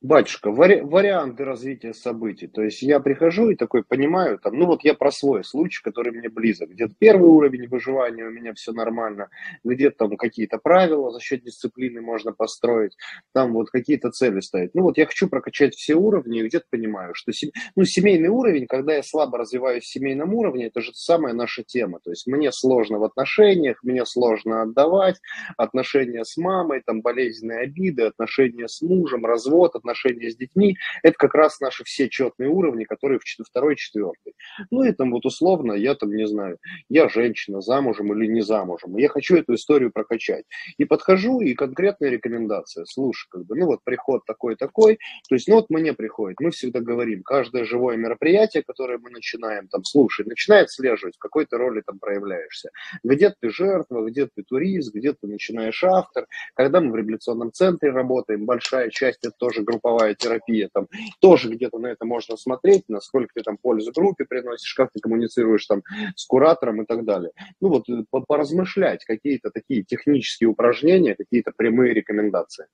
[0.00, 2.46] Батюшка, вари- варианты развития событий.
[2.46, 6.12] То есть я прихожу и такой понимаю, там, ну вот я про свой случай, который
[6.12, 6.70] мне близок.
[6.70, 9.28] Где-то первый уровень выживания у меня все нормально,
[9.64, 12.96] где-то там какие-то правила за счет дисциплины можно построить,
[13.32, 14.74] там вот какие-то цели ставить.
[14.74, 17.50] Ну вот я хочу прокачать все уровни и где-то понимаю, что сем...
[17.76, 22.00] ну, семейный уровень, когда я слабо развиваюсь в семейном уровне, это же самая наша тема.
[22.02, 25.20] То есть мне сложно в отношениях, мне сложно отдавать,
[25.56, 31.16] отношения с мамой, там болезненные обиды, отношения с мужем, развод, развод, отношения с детьми, это
[31.18, 34.34] как раз наши все четные уровни, которые в второй, четвертый.
[34.70, 38.96] Ну и там вот условно, я там не знаю, я женщина, замужем или не замужем,
[38.96, 40.44] я хочу эту историю прокачать.
[40.78, 45.56] И подхожу, и конкретная рекомендация, слушай, как бы, ну вот приход такой-такой, то есть, ну
[45.56, 50.70] вот мне приходит, мы всегда говорим, каждое живое мероприятие, которое мы начинаем, там, слушай, начинает
[50.70, 52.70] слеживать, в какой то роли там проявляешься.
[53.04, 56.26] Где ты жертва, где ты турист, где ты начинаешь автор.
[56.54, 60.88] Когда мы в реабилитационном центре работаем, большая часть это тоже тоже групповая терапия, там
[61.20, 65.66] тоже где-то на это можно смотреть, насколько ты там пользу группе приносишь, как ты коммуницируешь
[65.66, 65.82] там
[66.14, 67.32] с куратором и так далее.
[67.60, 72.66] Ну вот э, поразмышлять какие-то такие технические упражнения, какие-то прямые рекомендации.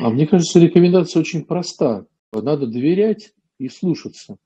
[0.00, 2.06] А мне кажется, рекомендация очень проста.
[2.32, 4.36] Надо доверять и слушаться.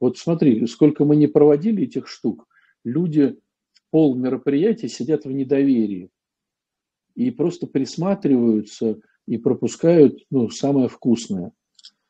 [0.00, 2.46] Вот смотри, сколько мы не проводили этих штук,
[2.84, 3.36] люди
[3.72, 6.10] в пол мероприятия сидят в недоверии
[7.14, 11.52] и просто присматриваются и пропускают ну, самое вкусное.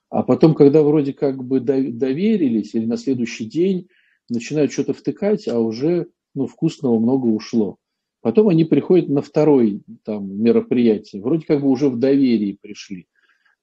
[0.09, 3.89] А потом, когда вроде как бы доверились, или на следующий день
[4.29, 7.79] начинают что-то втыкать, а уже ну, вкусного много ушло.
[8.21, 13.07] Потом они приходят на второе там, мероприятие, вроде как бы уже в доверии пришли.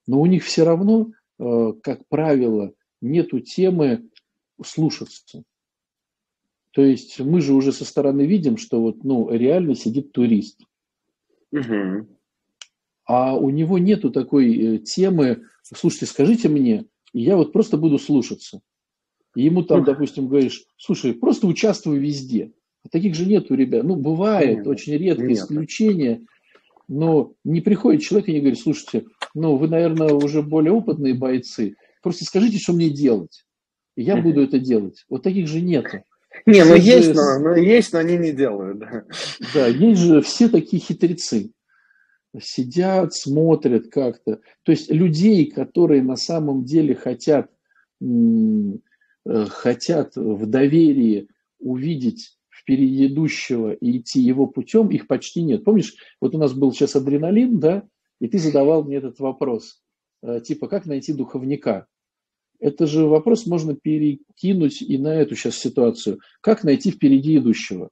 [0.07, 4.09] Но у них все равно, э, как правило, нету темы
[4.63, 5.43] слушаться.
[6.71, 10.61] То есть мы же уже со стороны видим, что вот, ну, реально сидит турист.
[11.51, 12.07] Угу.
[13.13, 17.99] А у него нету такой э, темы, слушайте, скажите мне, и я вот просто буду
[17.99, 18.61] слушаться.
[19.35, 22.53] И ему там, допустим, говоришь, слушай, просто участвуй везде.
[22.83, 23.83] А таких же нету, ребят.
[23.83, 25.37] Ну, бывает, нет, очень редко, нет.
[25.37, 26.25] исключение.
[26.87, 29.05] Но не приходит человек и не говорит, слушайте,
[29.35, 31.75] ну, вы, наверное, уже более опытные бойцы.
[32.01, 33.45] Просто скажите, что мне делать.
[33.95, 35.05] И я буду это делать.
[35.07, 35.99] Вот таких же нету.
[36.47, 37.13] Не, ну есть, же...
[37.13, 38.79] но, но есть, но они не делают.
[38.79, 39.03] Да.
[39.53, 41.51] да, есть же все такие хитрецы.
[42.41, 44.39] Сидят, смотрят как-то.
[44.63, 47.51] То есть людей, которые на самом деле хотят,
[48.01, 48.05] э,
[49.25, 51.27] хотят в доверии
[51.59, 55.63] увидеть впереди идущего и идти его путем, их почти нет.
[55.63, 57.83] Помнишь, вот у нас был сейчас адреналин, да,
[58.19, 59.81] и ты задавал мне этот вопрос,
[60.21, 61.87] э, типа, как найти духовника?
[62.59, 66.19] Это же вопрос можно перекинуть и на эту сейчас ситуацию.
[66.39, 67.89] Как найти впереди идущего?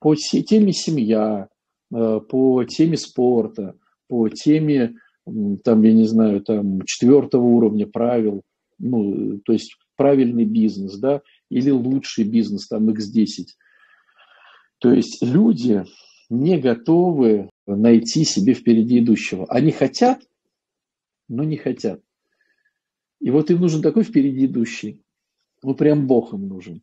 [0.00, 1.48] По теме семья,
[1.90, 3.76] по теме спорта,
[4.08, 4.94] по теме,
[5.64, 8.42] там, я не знаю, там, четвертого уровня правил,
[8.78, 13.46] ну, то есть правильный бизнес, да, или лучший бизнес, там, X10.
[14.78, 15.84] То есть люди
[16.28, 19.46] не готовы найти себе впереди идущего.
[19.48, 20.22] Они хотят,
[21.28, 22.00] но не хотят.
[23.20, 25.02] И вот им нужен такой впереди идущий.
[25.62, 26.82] Ну, прям Бог им нужен.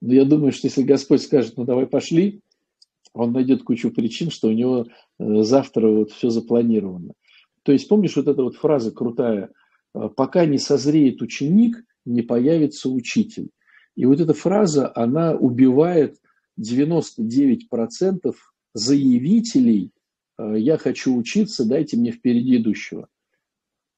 [0.00, 2.40] Но я думаю, что если Господь скажет, ну, давай пошли,
[3.14, 4.86] он найдет кучу причин, что у него
[5.18, 7.14] э, завтра вот все запланировано.
[7.62, 9.50] То есть, помнишь вот эта вот фраза крутая,
[9.94, 13.48] «Э, пока не созреет ученик, не появится учитель.
[13.94, 16.16] И вот эта фраза, она убивает
[16.60, 18.34] 99%
[18.74, 19.92] заявителей
[20.36, 23.08] э, «я хочу учиться, дайте мне впереди идущего».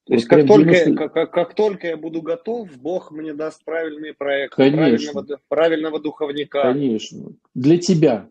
[0.05, 1.09] То есть как только, 90...
[1.09, 6.63] как, как только я буду готов, Бог мне даст правильный проект, правильного, правильного духовника.
[6.63, 7.33] Конечно.
[7.55, 8.31] Для тебя.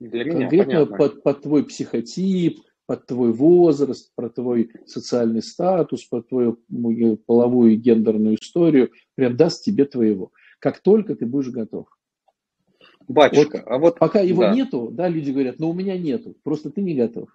[0.00, 6.28] Для меня, Конкретно под, под твой психотип, под твой возраст, про твой социальный статус, под
[6.28, 6.58] твою
[7.26, 10.32] половую и гендерную историю, прям даст тебе твоего.
[10.58, 11.86] Как только ты будешь готов.
[13.06, 14.54] Батюшка, вот, а вот пока его да.
[14.54, 17.28] нету, да, люди говорят, но у меня нету, просто ты не готов.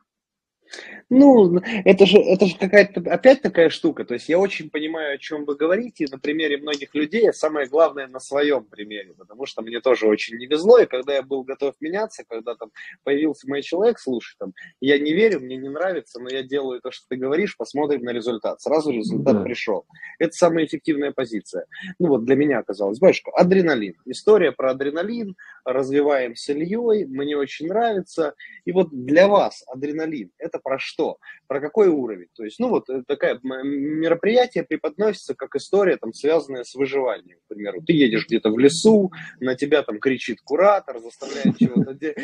[1.09, 4.05] Ну, это же, это же какая-то опять такая штука.
[4.05, 7.67] То есть я очень понимаю, о чем вы говорите на примере многих людей, а самое
[7.67, 11.43] главное на своем примере, потому что мне тоже очень не везло, и когда я был
[11.43, 12.71] готов меняться, когда там
[13.03, 16.91] появился мой человек, слушай, там, я не верю, мне не нравится, но я делаю то,
[16.91, 18.61] что ты говоришь, посмотрим на результат.
[18.61, 19.43] Сразу результат да.
[19.43, 19.85] пришел.
[20.19, 21.65] Это самая эффективная позиция.
[21.99, 22.99] Ну вот для меня оказалось.
[22.99, 23.95] Батюшка, адреналин.
[24.05, 28.33] История про адреналин, развиваем с Ильей, мне очень нравится.
[28.65, 31.17] И вот для вас адреналин– это про что?
[31.47, 32.27] Про какой уровень?
[32.35, 37.37] То есть, ну вот э, такое мероприятие преподносится как история, там, связанная с выживанием.
[37.45, 42.15] К примеру, ты едешь где-то в лесу, на тебя там кричит куратор, заставляет чего-то, де-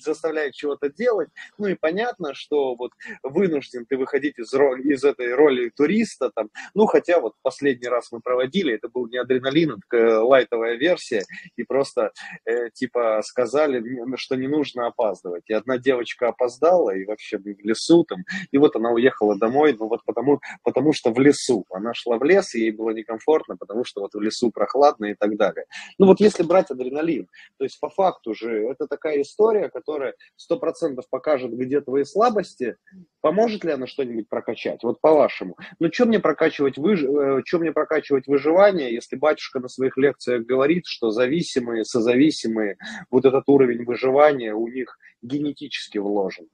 [0.00, 1.28] заставляет чего-то делать.
[1.58, 6.50] Ну и понятно, что вот вынужден ты выходить из, роли, из этой роли туриста, там,
[6.74, 11.24] ну хотя вот последний раз мы проводили, это был не адреналин, это такая лайтовая версия,
[11.56, 12.12] и просто
[12.44, 13.82] э, типа сказали,
[14.16, 15.44] что не нужно опаздывать.
[15.46, 19.88] И одна девочка опоздала, и вообще в лесу там, и вот она уехала домой, ну
[19.88, 21.64] вот потому, потому что в лесу.
[21.70, 25.36] Она шла в лес, ей было некомфортно, потому что вот в лесу прохладно и так
[25.36, 25.64] далее.
[25.98, 30.58] Ну вот если брать адреналин, то есть по факту же это такая история, которая сто
[30.58, 32.76] процентов покажет, где твои слабости,
[33.20, 34.82] поможет ли она что-нибудь прокачать?
[34.82, 35.56] Вот по-вашему.
[35.78, 37.02] Ну что мне прокачивать, выж...
[37.02, 42.76] Э, что мне прокачивать выживание, если батюшка на своих лекциях говорит, что зависимые, созависимые,
[43.10, 46.46] вот этот уровень выживания у них генетически вложен?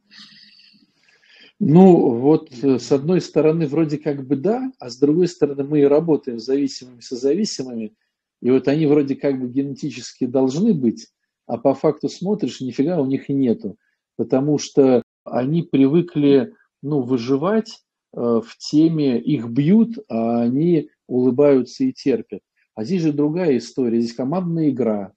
[1.61, 5.81] Ну, вот э, с одной стороны, вроде как бы да, а с другой стороны, мы
[5.81, 7.95] и работаем с зависимыми, созависимыми,
[8.43, 11.09] и вот они вроде как бы генетически должны быть,
[11.47, 13.77] а по факту смотришь, нифига у них и нету,
[14.17, 17.81] потому что они привыкли, ну, выживать
[18.13, 22.41] в теме их бьют, а они улыбаются и терпят.
[22.75, 25.13] А здесь же другая история, здесь командная игра.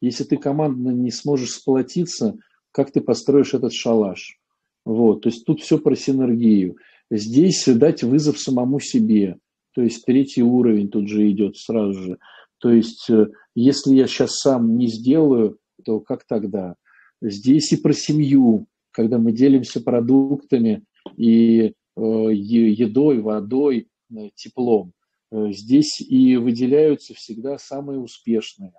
[0.00, 2.38] Если ты командно не сможешь сплотиться,
[2.72, 4.38] как ты построишь этот шалаш?
[4.84, 6.76] Вот, то есть тут все про синергию.
[7.10, 9.36] Здесь дать вызов самому себе.
[9.74, 12.18] То есть третий уровень тут же идет сразу же.
[12.58, 16.74] То есть э, если я сейчас сам не сделаю, то как тогда?
[17.22, 20.84] Здесь и про семью, когда мы делимся продуктами
[21.16, 24.92] и э, едой, водой, э, теплом.
[25.32, 28.72] Здесь и выделяются всегда самые успешные,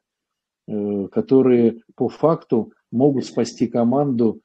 [0.68, 4.42] которые по факту могут спасти команду,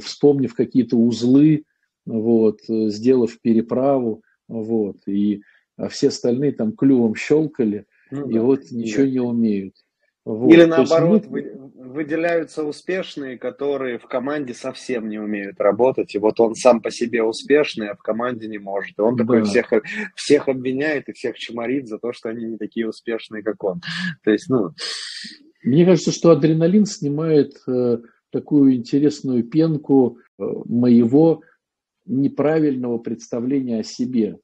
[0.00, 1.64] вспомнив какие-то узлы,
[2.06, 5.42] вот, сделав переправу, вот, и
[5.76, 9.10] а все остальные там клювом щелкали, ну, и да, вот ничего да.
[9.10, 9.74] не умеют.
[10.24, 10.52] Вот.
[10.52, 16.38] Или наоборот, есть, вы, выделяются успешные, которые в команде совсем не умеют работать, и вот
[16.40, 18.98] он сам по себе успешный, а в команде не может.
[18.98, 19.24] И он да.
[19.24, 19.72] такой всех,
[20.14, 23.80] всех обвиняет и всех чморит за то, что они не такие успешные, как он.
[24.22, 24.72] То есть, ну...
[25.64, 27.98] Мне кажется, что адреналин снимает э,
[28.30, 31.42] такую интересную пенку э, моего
[32.06, 34.38] неправильного представления о себе.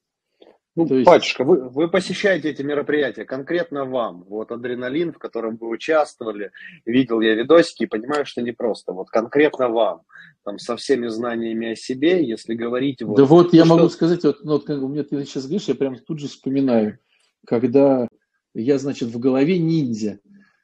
[0.77, 1.07] Ну, То есть...
[1.07, 4.25] батюшка, вы, вы посещаете эти мероприятия, конкретно вам.
[4.29, 6.51] Вот адреналин, в котором вы участвовали,
[6.85, 8.93] видел я видосики и понимаю, что не просто.
[8.93, 10.03] Вот конкретно вам,
[10.43, 13.03] там, со всеми знаниями о себе, если говорить...
[13.03, 13.77] Вот, да вот я что...
[13.77, 16.27] могу сказать, вот, ну, вот как у меня ты сейчас говоришь, я прям тут же
[16.27, 16.99] вспоминаю,
[17.47, 18.09] когда
[18.53, 20.19] я, значит, в голове ниндзя,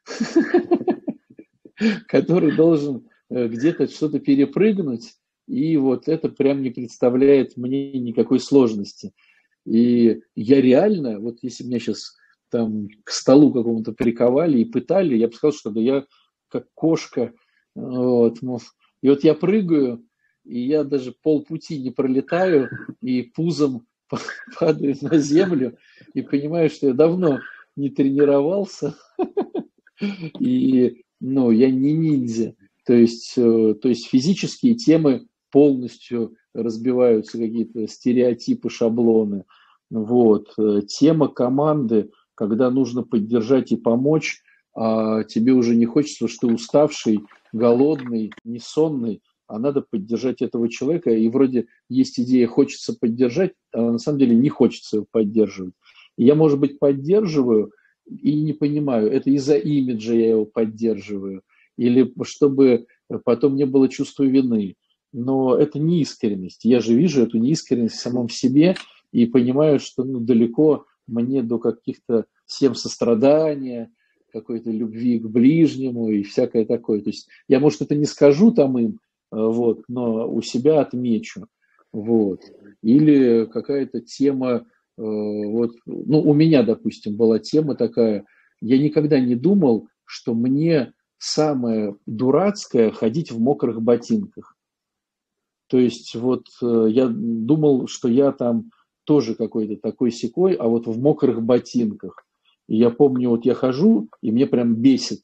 [2.09, 5.15] который должен где-то что-то перепрыгнуть,
[5.47, 9.13] и вот это прям не представляет мне никакой сложности.
[9.65, 12.17] И я реально, вот если меня сейчас
[12.51, 16.07] там к столу какому-то приковали и пытали, я бы сказал, что да, я
[16.49, 17.33] как кошка.
[17.75, 18.39] Вот,
[19.03, 20.05] и вот я прыгаю,
[20.45, 22.69] и я даже полпути не пролетаю,
[23.01, 23.87] и пузом
[24.59, 25.79] падаю на землю,
[26.15, 27.41] и понимаю, что я давно
[27.77, 28.97] не тренировался,
[30.41, 32.55] и ну, я не ниндзя.
[32.87, 39.45] То есть, э, то есть физические темы полностью разбиваются какие-то стереотипы, шаблоны.
[39.91, 40.53] Вот.
[40.59, 44.43] Э, тема команды, когда нужно поддержать и помочь,
[44.75, 47.21] а тебе уже не хочется, что ты уставший,
[47.53, 51.11] голодный, несонный, а надо поддержать этого человека.
[51.11, 55.75] И вроде есть идея, хочется поддержать, а на самом деле не хочется его поддерживать.
[56.17, 57.73] Я, может быть, поддерживаю
[58.07, 61.43] и не понимаю, это из-за имиджа я его поддерживаю,
[61.81, 62.87] или чтобы
[63.25, 64.77] потом не было чувства вины
[65.13, 66.65] но это не искренность.
[66.65, 68.77] Я же вижу эту неискренность в самом себе
[69.13, 73.91] и понимаю, что ну, далеко мне до каких-то всем сострадания,
[74.33, 77.01] какой-то любви к ближнему и всякое такое.
[77.01, 79.01] То есть я, может, это не скажу там им,
[79.33, 81.47] э, вот, но у себя отмечу.
[81.93, 82.43] Вот.
[82.83, 84.63] Или какая-то тема, э,
[84.97, 88.25] вот, ну, у меня, допустим, была тема такая,
[88.61, 94.57] я никогда не думал, что мне самое дурацкое ходить в мокрых ботинках.
[95.69, 98.71] То есть вот э, я думал, что я там
[99.05, 102.25] тоже какой-то такой секой, а вот в мокрых ботинках.
[102.69, 105.21] И я помню, вот я хожу, и мне прям бесит.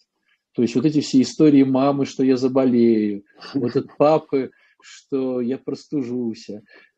[0.53, 3.25] То есть вот эти все истории мамы, что я заболею,
[3.55, 4.51] вот от папы,
[4.83, 6.49] что я простужусь,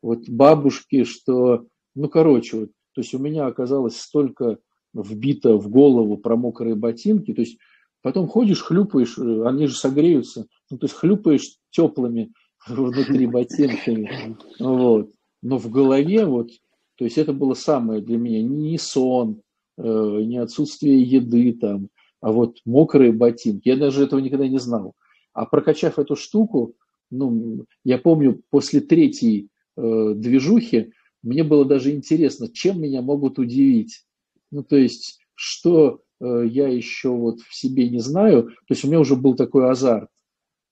[0.01, 4.57] вот бабушки, что, ну, короче, вот, то есть у меня оказалось столько
[4.93, 7.57] вбито в голову про мокрые ботинки, то есть
[8.01, 12.31] потом ходишь, хлюпаешь, э, они же согреются, ну, то есть хлюпаешь теплыми
[12.67, 14.37] внутри ботинками.
[14.59, 15.11] Вот.
[15.41, 16.49] Но в голове вот,
[16.97, 19.41] то есть это было самое для меня, не сон,
[19.77, 21.89] э, не отсутствие еды там,
[22.21, 23.69] а вот мокрые ботинки.
[23.69, 24.93] Я даже этого никогда не знал.
[25.33, 26.75] А прокачав эту штуку,
[27.11, 29.47] ну, я помню, после третьей
[29.77, 30.91] э, движухи
[31.21, 34.03] мне было даже интересно, чем меня могут удивить.
[34.51, 38.43] Ну, то есть, что я еще вот в себе не знаю.
[38.43, 40.09] То есть у меня уже был такой азарт.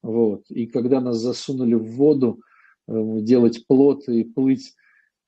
[0.04, 0.44] Вот.
[0.50, 2.42] И когда нас засунули в воду,
[2.88, 4.74] э, делать плот и плыть,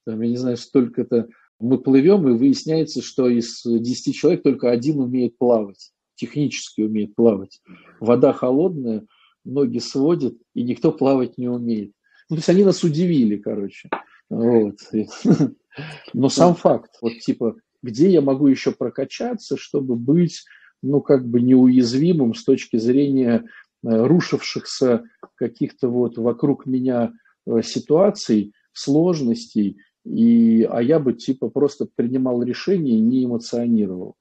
[0.06, 1.28] там, я не знаю, столько-то,
[1.60, 7.62] мы плывем, и выясняется, что из 10 человек только один умеет плавать, технически умеет плавать.
[8.00, 9.06] Вода холодная,
[9.44, 11.92] ноги сводят, и никто плавать не умеет.
[12.30, 13.90] Ну, то есть они нас удивили, короче.
[14.30, 14.78] Вот.
[16.14, 20.44] Но сам факт, вот типа, где я могу еще прокачаться, чтобы быть,
[20.82, 23.46] ну, как бы неуязвимым с точки зрения
[23.82, 25.06] Э, рушившихся
[25.36, 27.14] каких-то вот вокруг меня
[27.46, 34.16] э, ситуаций, сложностей, и, а я бы типа просто принимал решение и не эмоционировал.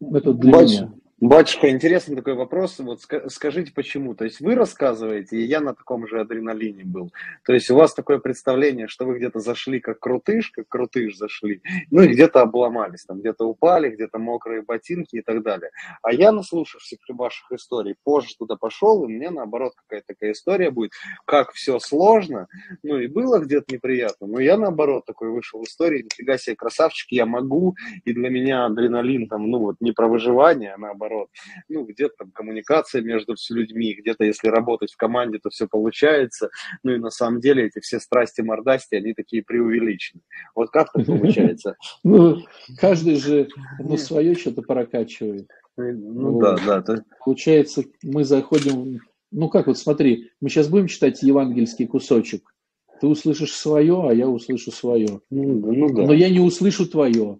[0.00, 0.94] Это для Бать, меня.
[1.18, 2.78] Батюшка, интересный такой вопрос.
[2.78, 4.14] Вот скажите, почему?
[4.14, 7.10] То есть вы рассказываете, и я на таком же адреналине был.
[7.46, 11.62] То есть у вас такое представление, что вы где-то зашли как крутыш, как крутыш зашли,
[11.90, 15.70] ну и где-то обломались, там где-то упали, где-то мокрые ботинки и так далее.
[16.02, 20.90] А я, наслушавшись ваших историй, позже туда пошел, и мне наоборот какая-то такая история будет,
[21.24, 22.46] как все сложно,
[22.82, 27.10] ну и было где-то неприятно, но я наоборот такой вышел в истории, нифига себе красавчик,
[27.10, 31.28] я могу, и для меня адреналин там, ну вот не про выживание, а наоборот наоборот.
[31.68, 36.50] Ну, где-то там коммуникация между людьми, где-то если работать в команде, то все получается.
[36.82, 40.22] Ну и на самом деле эти все страсти, мордасти, они такие преувеличены.
[40.54, 41.76] Вот как так получается?
[42.02, 42.38] Ну,
[42.78, 43.48] каждый же
[43.78, 45.48] ну, свое что-то прокачивает.
[45.76, 47.04] Ну да, да.
[47.24, 49.00] Получается, мы заходим,
[49.30, 52.50] ну как вот смотри, мы сейчас будем читать евангельский кусочек,
[52.98, 55.20] ты услышишь свое, а я услышу свое.
[55.28, 56.06] Ну, ну, да.
[56.06, 57.38] Но я не услышу твое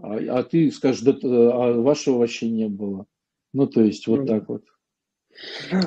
[0.00, 3.06] а, а ты скажешь, да, а вашего вообще не было.
[3.52, 4.26] Ну, то есть, вот mm.
[4.26, 4.64] так вот.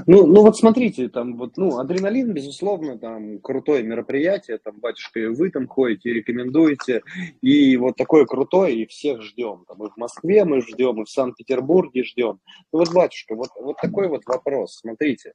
[0.07, 5.26] Ну, ну вот смотрите, там вот, ну, адреналин, безусловно, там крутое мероприятие, там, батюшка, и
[5.28, 7.01] вы там ходите, рекомендуете,
[7.41, 11.09] и вот такое крутое, и всех ждем, там, и в Москве мы ждем, и в
[11.09, 12.39] Санкт-Петербурге ждем.
[12.72, 15.34] Ну вот, батюшка, вот, вот такой вот вопрос, смотрите,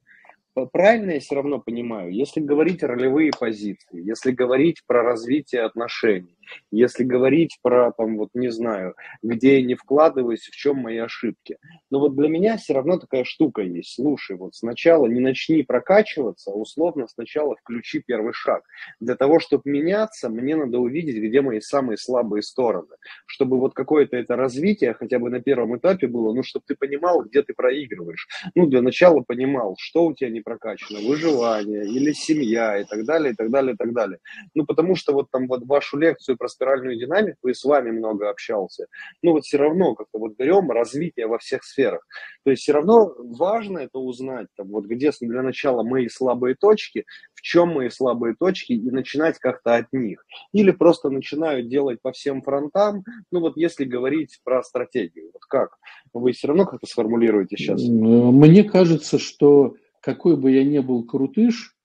[0.65, 6.36] правильно я все равно понимаю, если говорить ролевые позиции, если говорить про развитие отношений,
[6.71, 11.57] если говорить про, там, вот не знаю, где я не вкладываюсь, в чем мои ошибки.
[11.89, 13.95] Но вот для меня все равно такая штука есть.
[13.95, 18.63] Слушай, вот сначала не начни прокачиваться, а условно сначала включи первый шаг.
[18.99, 22.95] Для того, чтобы меняться, мне надо увидеть, где мои самые слабые стороны.
[23.25, 27.23] Чтобы вот какое-то это развитие хотя бы на первом этапе было, ну, чтобы ты понимал,
[27.23, 28.27] где ты проигрываешь.
[28.55, 33.33] Ну, для начала понимал, что у тебя не прокачано, выживание или семья и так далее,
[33.33, 34.19] и так далее, и так далее.
[34.55, 38.29] Ну, потому что вот там вот вашу лекцию про спиральную динамику и с вами много
[38.29, 38.87] общался.
[39.21, 42.05] Ну вот все равно как-то вот берем развитие во всех сферах.
[42.43, 47.05] То есть все равно важно это узнать, там, вот где для начала мои слабые точки,
[47.33, 50.23] в чем мои слабые точки и начинать как-то от них.
[50.53, 55.77] Или просто начинаю делать по всем фронтам, ну вот если говорить про стратегию, вот как?
[56.13, 57.81] Вы все равно как-то сформулируете сейчас?
[57.83, 61.75] Мне кажется, что какой бы я ни был крутыш,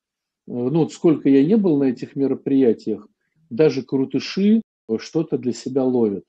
[0.46, 3.06] э, ну вот сколько я не был на этих мероприятиях,
[3.54, 4.62] даже крутыши
[4.98, 6.24] что-то для себя ловят.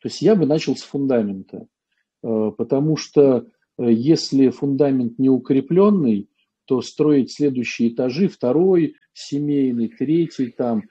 [0.00, 1.66] То есть я бы начал с фундамента,
[2.22, 3.46] э, потому что
[3.78, 6.28] э, если фундамент не укрепленный,
[6.66, 10.84] то строить следующие этажи, второй, семейный, третий там,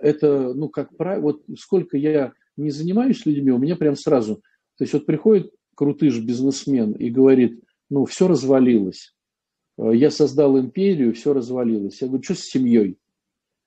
[0.00, 4.36] это, ну, как правило, вот сколько я не занимаюсь людьми, у меня прям сразу,
[4.76, 9.14] то есть вот приходит крутыш бизнесмен и говорит, ну, все развалилось,
[9.76, 12.00] э, я создал империю, все развалилось.
[12.00, 12.96] Я говорю, что с семьей?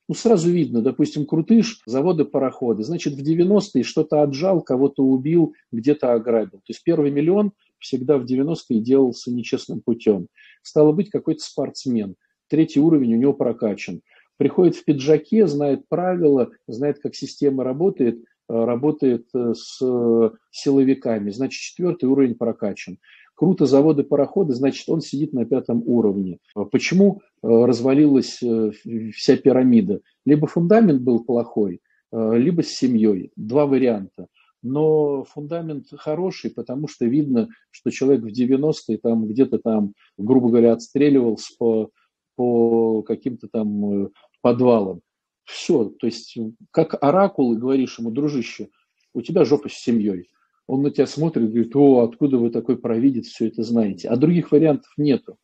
[0.07, 2.83] Ну, сразу видно, допустим, крутыш, заводы, пароходы.
[2.83, 6.59] Значит, в 90-е что-то отжал, кого-то убил, где-то ограбил.
[6.59, 10.27] То есть первый миллион всегда в 90-е делался нечестным путем.
[10.61, 12.15] Стало быть, какой-то спортсмен.
[12.47, 14.01] Третий уровень у него прокачан.
[14.37, 21.31] Приходит в пиджаке, знает правила, знает, как система работает, э, работает э, с э, силовиками.
[21.31, 22.99] Значит, четвертый уровень прокачан
[23.37, 26.39] круто заводы, пароходы, значит, он сидит на пятом уровне.
[26.71, 28.71] Почему э, развалилась э,
[29.13, 30.01] вся пирамида?
[30.25, 31.79] Либо фундамент был плохой,
[32.11, 33.31] э, либо с семьей.
[33.35, 34.27] Два варианта.
[34.63, 40.73] Но фундамент хороший, потому что видно, что человек в 90-е там где-то там, грубо говоря,
[40.73, 41.91] отстреливался по,
[42.35, 44.09] по каким-то там
[44.41, 45.01] подвалам.
[45.43, 46.35] Все, то есть
[46.71, 48.69] как оракул, и говоришь ему, дружище,
[49.13, 50.27] у тебя жопа с семьей
[50.67, 54.09] он на тебя смотрит говорит, о, откуда вы такой провидец, все это знаете.
[54.09, 55.37] А других вариантов нету.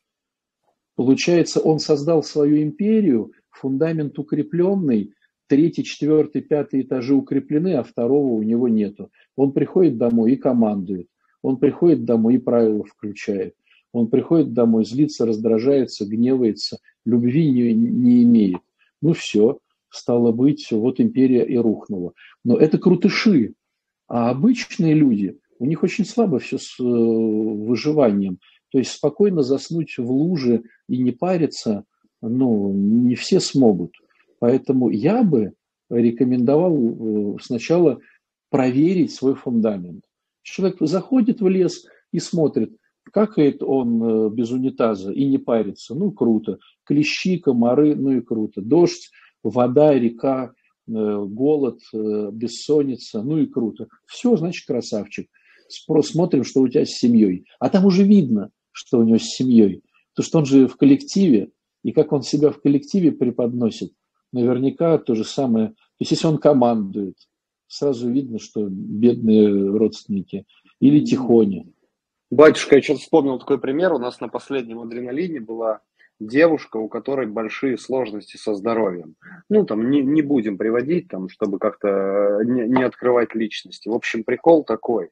[0.96, 5.12] Получается, он создал свою империю, фундамент укрепленный,
[5.48, 9.10] третий, четвертый, пятый этажи укреплены, а второго у него нету.
[9.34, 11.08] Он приходит домой и командует.
[11.42, 13.54] Он приходит домой и правила включает.
[13.92, 18.60] Он приходит домой, злится, раздражается, гневается, любви не, не имеет.
[19.00, 19.58] Ну все,
[19.88, 22.12] стало быть, вот империя и рухнула.
[22.44, 23.54] Но это крутыши,
[24.08, 28.38] а обычные люди, у них очень слабо все с э, выживанием.
[28.70, 31.84] То есть спокойно заснуть в луже и не париться,
[32.20, 33.92] ну, не все смогут.
[34.40, 35.52] Поэтому я бы
[35.90, 38.00] рекомендовал э, сначала
[38.50, 40.04] проверить свой фундамент.
[40.42, 42.76] Человек заходит в лес и смотрит,
[43.10, 45.94] какает он э, без унитаза и не парится.
[45.94, 46.58] Ну, круто.
[46.84, 48.60] Клещи, комары, ну и круто.
[48.60, 49.10] Дождь,
[49.42, 50.52] вода, река,
[50.86, 53.88] голод, э, бессонница, ну и круто.
[54.06, 55.28] Все, значит, красавчик.
[55.68, 57.46] Смотрим, что у тебя с семьей.
[57.58, 59.82] А там уже видно, что у него с семьей.
[60.14, 61.50] Потому что он же в коллективе,
[61.82, 63.92] и как он себя в коллективе преподносит,
[64.32, 65.68] наверняка то же самое.
[65.68, 67.16] То есть, если он командует,
[67.66, 70.46] сразу видно, что бедные родственники.
[70.80, 71.66] Или тихоня.
[72.30, 73.92] Батюшка, я что-то вспомнил такой пример.
[73.92, 75.80] У нас на последнем адреналине была
[76.26, 79.14] девушка, у которой большие сложности со здоровьем.
[79.48, 83.88] Ну, там, не, не будем приводить, там, чтобы как-то не, не открывать личности.
[83.88, 85.10] В общем, прикол такой.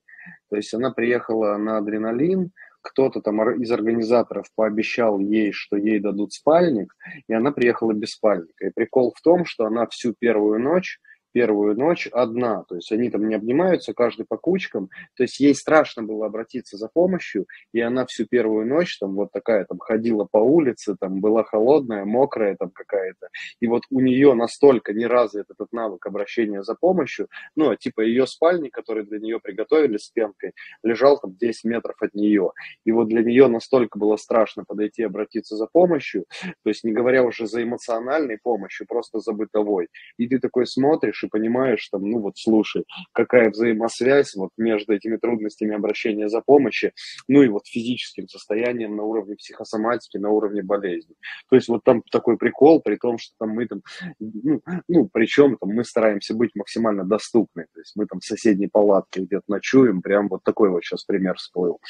[0.51, 2.53] То есть она приехала на адреналин,
[2.83, 6.93] кто-то там из организаторов пообещал ей, что ей дадут спальник,
[7.29, 8.67] и она приехала без спальника.
[8.67, 10.99] И прикол в том, что она всю первую ночь
[11.33, 15.55] первую ночь одна, то есть они там не обнимаются, каждый по кучкам, то есть ей
[15.55, 20.24] страшно было обратиться за помощью, и она всю первую ночь там вот такая там ходила
[20.30, 23.28] по улице, там была холодная, мокрая там какая-то,
[23.61, 28.26] и вот у нее настолько не развит этот навык обращения за помощью, ну, типа ее
[28.26, 30.53] спальник, который для нее приготовили с пенкой,
[30.83, 32.53] лежал там 10 метров от нее,
[32.85, 36.26] и вот для нее настолько было страшно подойти обратиться за помощью,
[36.62, 41.22] то есть не говоря уже за эмоциональной помощью, просто за бытовой, и ты такой смотришь,
[41.25, 46.93] и понимаешь, там, ну вот слушай, какая взаимосвязь вот между этими трудностями обращения за помощью,
[47.29, 51.14] ну и вот физическим состоянием на уровне психосоматики, на уровне болезни.
[51.49, 53.83] То есть вот там такой прикол, при том, что там мы там,
[54.18, 58.68] ну, ну причем там мы стараемся быть максимально доступны, то есть мы там в соседней
[58.68, 61.81] палатке где-то ночуем, прям вот такой вот сейчас пример всплыл.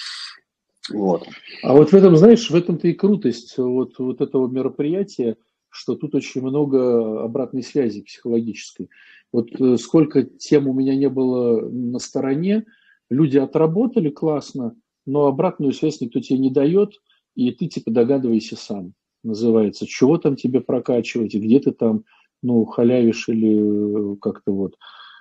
[0.90, 1.26] Вот.
[1.62, 5.36] А вот в этом, знаешь, в этом-то и крутость вот, вот этого мероприятия,
[5.68, 8.90] что тут очень много обратной связи психологической.
[9.32, 12.66] Вот э, сколько тем у меня не было на стороне,
[13.10, 14.76] люди отработали классно,
[15.06, 17.00] но обратную связь никто тебе не дает,
[17.34, 22.04] и ты типа догадывайся сам, называется, чего там тебе прокачивать, где ты там,
[22.42, 24.76] ну, халявишь или э, как-то вот.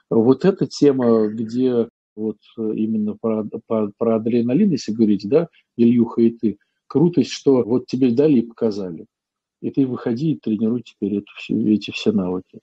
[0.09, 1.87] Вот эта тема, где
[2.17, 5.47] вот э, именно про, про, про адреналин, если говорить, да,
[5.77, 6.57] Ильюха и ты,
[6.87, 9.05] крутость, что вот тебе дали и показали.
[9.61, 12.59] И ты выходи и тренируй теперь эту, эти все навыки.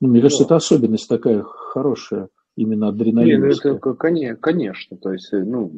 [0.00, 3.46] Ну, мне кажется, это особенность такая хорошая, именно адреналин.
[3.46, 5.70] Нет, ну, это, конечно, конечно, то есть, э, ну,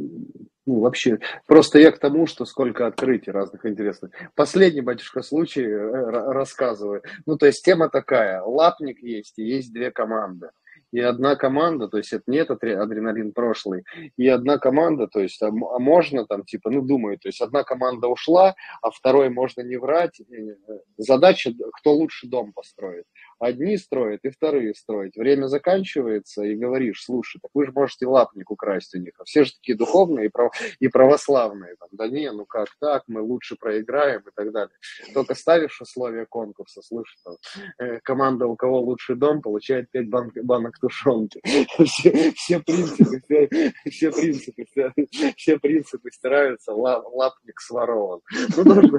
[0.65, 4.13] ну, вообще, просто я к тому, что сколько открытий разных интересных.
[4.37, 7.03] Последний, батюшка, случай э, рассказываю.
[7.27, 10.51] Ну, то есть, тема такая, лапник есть, и есть две команды
[10.93, 13.85] и одна команда, то есть это не этот адреналин прошлый,
[14.17, 17.65] и одна команда, то есть а, а можно там типа, ну думаю, то есть одна
[17.65, 20.21] команда ушла, а второй можно не врать.
[20.21, 20.57] Э,
[20.99, 23.07] задача, кто лучше дом построит.
[23.43, 25.17] Одни строят и вторые строят.
[25.17, 29.15] Время заканчивается, и говоришь, слушай, так вы же можете лапник украсть у них.
[29.19, 30.53] А все же такие духовные и, прав...
[30.79, 31.75] и православные.
[31.81, 34.73] Там, да не, ну как так, мы лучше проиграем и так далее.
[35.13, 37.35] Только ставишь условия конкурса, слушай, там,
[37.79, 41.41] э, команда, у кого лучший дом, получает 5 банк, банок тушенки.
[41.85, 44.93] Все, все принципы, все, все принципы, все,
[45.37, 48.21] все принципы стираются, лапник сворован.
[48.57, 48.99] Ну, нужно,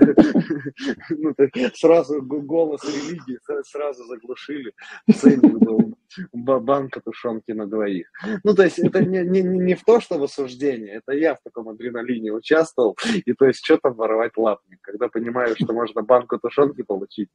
[1.09, 1.33] ну,
[1.75, 4.03] сразу голос религии сразу
[4.33, 4.73] заглушили.
[5.13, 5.95] Ценник был
[6.33, 8.07] банка тушенки на двоих.
[8.43, 11.39] Ну, то есть это не, не, не в то, что в осуждении, это я в
[11.43, 16.37] таком адреналине участвовал, и то есть что там воровать лапник, когда понимаю, что можно банку
[16.37, 17.29] тушенки получить,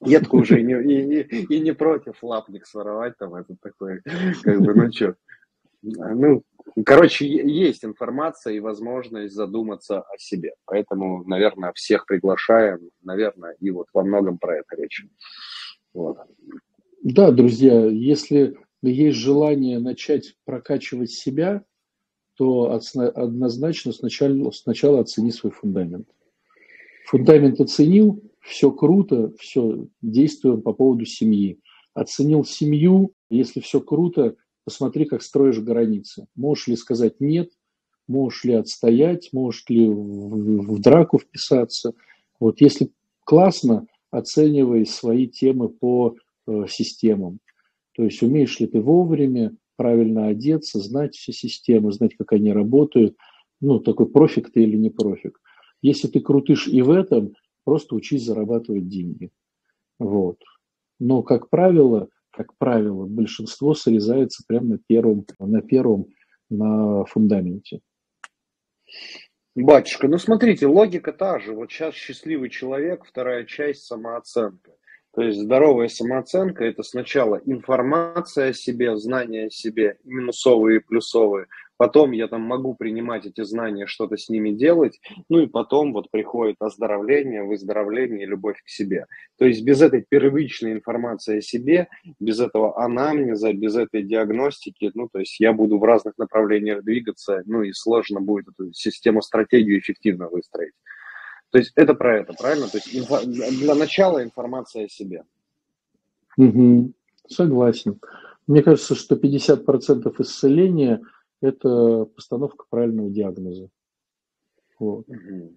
[0.00, 4.02] Едку уже и не, и, и, и не против лапник своровать, там это такое,
[4.42, 5.16] как бы, ну что.
[5.82, 6.42] Ну,
[6.84, 10.54] короче, есть информация и возможность задуматься о себе.
[10.66, 15.04] Поэтому, наверное, всех приглашаем, наверное, и вот во многом про это речь.
[15.94, 16.18] Вот.
[17.02, 21.64] Да, друзья, если есть желание начать прокачивать себя,
[22.36, 26.08] то однозначно сначала, сначала оцени свой фундамент.
[27.06, 31.58] Фундамент оценил, все круто, все, действуем по поводу семьи.
[31.94, 36.26] Оценил семью, если все круто, посмотри, как строишь границы.
[36.36, 37.50] Можешь ли сказать нет,
[38.06, 41.92] можешь ли отстоять, можешь ли в, в драку вписаться.
[42.38, 42.90] Вот если
[43.24, 47.40] классно, оценивай свои темы по э, системам.
[47.94, 53.16] То есть умеешь ли ты вовремя правильно одеться, знать все системы, знать, как они работают.
[53.60, 55.40] Ну, такой профик ты или не профик.
[55.82, 57.34] Если ты крутишь и в этом,
[57.64, 59.30] просто учись зарабатывать деньги.
[59.98, 60.38] Вот.
[60.98, 66.06] Но, как правило, как правило, большинство срезается прямо на первом, на первом,
[66.50, 67.80] на фундаменте.
[69.60, 71.52] Батюшка, ну смотрите, логика та же.
[71.52, 74.70] Вот сейчас счастливый человек, вторая часть самооценка.
[75.18, 81.46] То есть здоровая самооценка– это сначала информация о себе, знание о себе, минусовые и плюсовые,
[81.76, 86.08] потом я там могу принимать эти знания, что-то с ними делать, ну и потом вот
[86.12, 89.06] приходит оздоровление, выздоровление любовь к себе.
[89.38, 91.88] То есть без этой первичной информации о себе,
[92.20, 97.42] без этого анамнеза, без этой диагностики, ну то есть я буду в разных направлениях двигаться,
[97.44, 100.74] ну и сложно будет эту систему, стратегию эффективно выстроить.
[101.50, 102.68] То есть это про это, правильно?
[102.68, 103.20] То есть инфо...
[103.24, 105.24] для начала информация о себе.
[106.36, 106.92] Угу.
[107.28, 108.00] Согласен.
[108.46, 111.02] Мне кажется, что 50% исцеления–
[111.40, 113.68] это постановка правильного диагноза.
[114.78, 115.08] Вот.
[115.08, 115.52] Угу.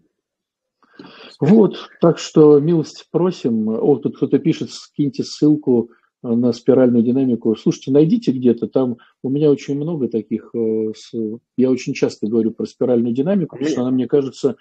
[1.40, 3.70] Вот, так что милости просим.
[3.70, 7.56] О, тут кто-то пишет, скиньте ссылку на спиральную динамику.
[7.56, 10.92] Слушайте, найдите где-то, там у меня очень много таких, э,
[11.58, 14.58] я очень часто говорю про спиральную динамику, потому что она, мне кажется,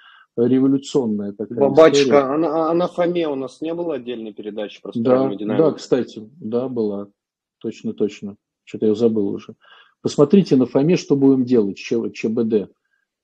[0.46, 2.22] революционная такая Бабачка, история.
[2.22, 5.70] а на, Фоме у нас не было отдельной передачи про да, динамику?
[5.70, 7.08] Да, кстати, да, была.
[7.58, 8.36] Точно, точно.
[8.64, 9.54] Что-то я забыл уже.
[10.02, 12.70] Посмотрите на Фоме, что будем делать, ЧБД.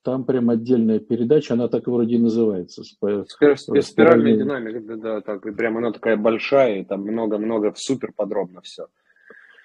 [0.03, 2.83] Там прям отдельная передача, она так вроде и называется.
[2.83, 7.73] Спир, спир, спиральная динамика, да, да, так, и прям она такая большая, и там много-много,
[7.75, 8.87] супер подробно все.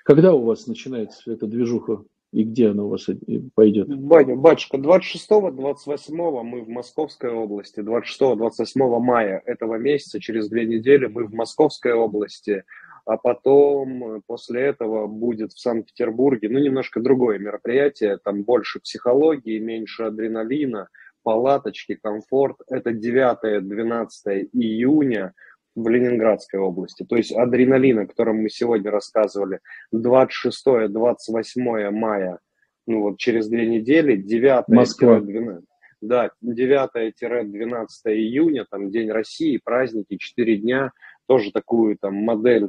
[0.05, 2.05] Когда у вас начинается эта движуха?
[2.33, 3.09] И где она у вас
[3.55, 3.89] пойдет?
[3.89, 11.27] Батя, батюшка, 26-28 мы в Московской области, 26-28 мая этого месяца, через две недели мы
[11.27, 12.65] в Московской области,
[13.05, 20.05] а потом после этого будет в Санкт-Петербурге, ну, немножко другое мероприятие, там больше психологии, меньше
[20.05, 20.89] адреналина,
[21.23, 22.57] палаточки, комфорт.
[22.69, 25.35] Это 9-12 июня
[25.75, 27.05] в Ленинградской области.
[27.05, 29.61] То есть адреналин, о котором мы сегодня рассказывали,
[29.95, 32.39] 26-28 мая,
[32.87, 35.65] ну вот через две недели, 9 12
[36.03, 40.91] да, 9-12 июня, там День России, праздники, 4 дня,
[41.27, 42.69] тоже такую там модель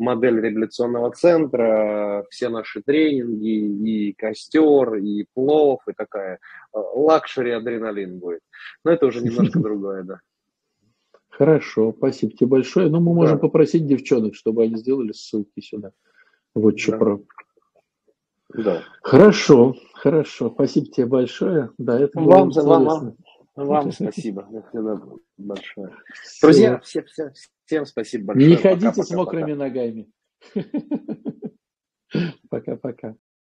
[0.00, 6.38] модель революционного центра, все наши тренинги, и костер, и плов, и такая э,
[6.72, 8.40] luxury адреналин будет.
[8.82, 10.20] Но это уже немножко другое, да.
[11.40, 12.90] Хорошо, спасибо тебе большое.
[12.90, 13.40] Ну, мы можем да.
[13.40, 15.92] попросить девчонок, чтобы они сделали ссылки сюда.
[16.54, 16.98] Вот что да.
[16.98, 17.20] про.
[18.52, 18.82] Да.
[19.00, 20.50] Хорошо, хорошо.
[20.50, 21.70] Спасибо тебе большое.
[21.78, 23.16] Да, это вам, было вам, вам,
[23.56, 24.46] вам спасибо.
[25.38, 25.96] большое.
[26.42, 27.32] Друзья, все, все,
[27.64, 28.50] всем спасибо большое.
[28.50, 29.64] Не ходите пока, с мокрыми пока.
[29.64, 30.12] ногами.
[32.50, 33.16] Пока-пока.